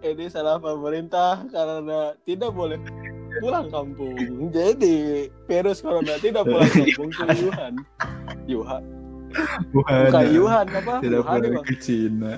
ini 0.00 0.24
salah 0.32 0.56
pemerintah 0.56 1.44
karena 1.52 2.16
tidak 2.24 2.50
boleh 2.56 2.80
pulang 3.38 3.70
kampung. 3.70 4.50
Jadi 4.50 5.28
virus 5.46 5.78
corona 5.78 6.18
tidak 6.18 6.42
pulang 6.48 6.66
kampung 6.82 7.10
ke 7.14 7.24
Wuhan 7.46 7.74
Wuhan 8.50 8.84
bukan 9.70 10.10
bukan 10.10 10.24
Wuhan 10.34 10.66
apa? 10.66 10.94
Tidak 10.98 11.20
Wuhan 11.22 11.40
bang 11.46 11.62
ke 11.62 11.74
Cina 11.78 12.34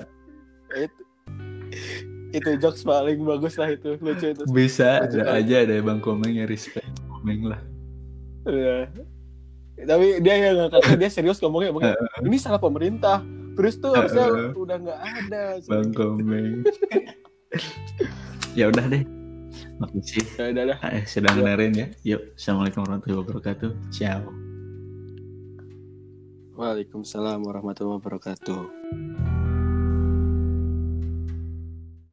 itu 0.77 1.01
itu 2.33 2.49
jokes 2.57 2.81
paling 2.81 3.21
bagus 3.21 3.55
lah 3.61 3.69
itu. 3.69 3.93
Lucu 4.01 4.33
itu. 4.33 4.43
Bisa 4.49 5.05
Lucu 5.05 5.21
ada 5.21 5.37
aja 5.37 5.55
ada 5.61 5.75
bang 5.79 5.99
komeng 6.01 6.33
yang 6.33 6.49
respect 6.49 6.89
komeng 7.05 7.45
lah. 7.45 7.61
Iya. 8.43 8.89
tapi 9.83 10.21
dia 10.21 10.33
yang 10.37 10.69
ngakak 10.69 10.85
dia 11.01 11.09
serius 11.09 11.41
ngomongnya 11.41 11.73
bang 11.73 11.93
ini 12.25 12.37
salah 12.41 12.59
pemerintah. 12.59 13.21
Virus 13.53 13.77
tuh 13.77 13.93
harusnya 13.93 14.53
udah 14.57 14.77
nggak 14.81 14.99
ada. 14.99 15.43
Bang 15.69 15.93
komeng. 15.93 16.65
Ya 18.53 18.69
udah 18.69 18.85
deh. 18.85 19.01
Makasih. 19.81 20.25
Ya 20.37 20.53
udah 20.53 20.63
dah. 20.73 20.77
eh, 20.93 21.05
sudah 21.09 21.33
dengerin 21.33 21.73
ya. 21.73 21.87
Yuk 22.05 22.21
assalamualaikum 22.37 22.85
warahmatullahi 22.85 23.21
wabarakatuh. 23.25 23.71
Ciao. 23.89 24.29
Waalaikumsalam 26.53 27.41
warahmatullahi 27.41 27.97
wabarakatuh 27.97 28.61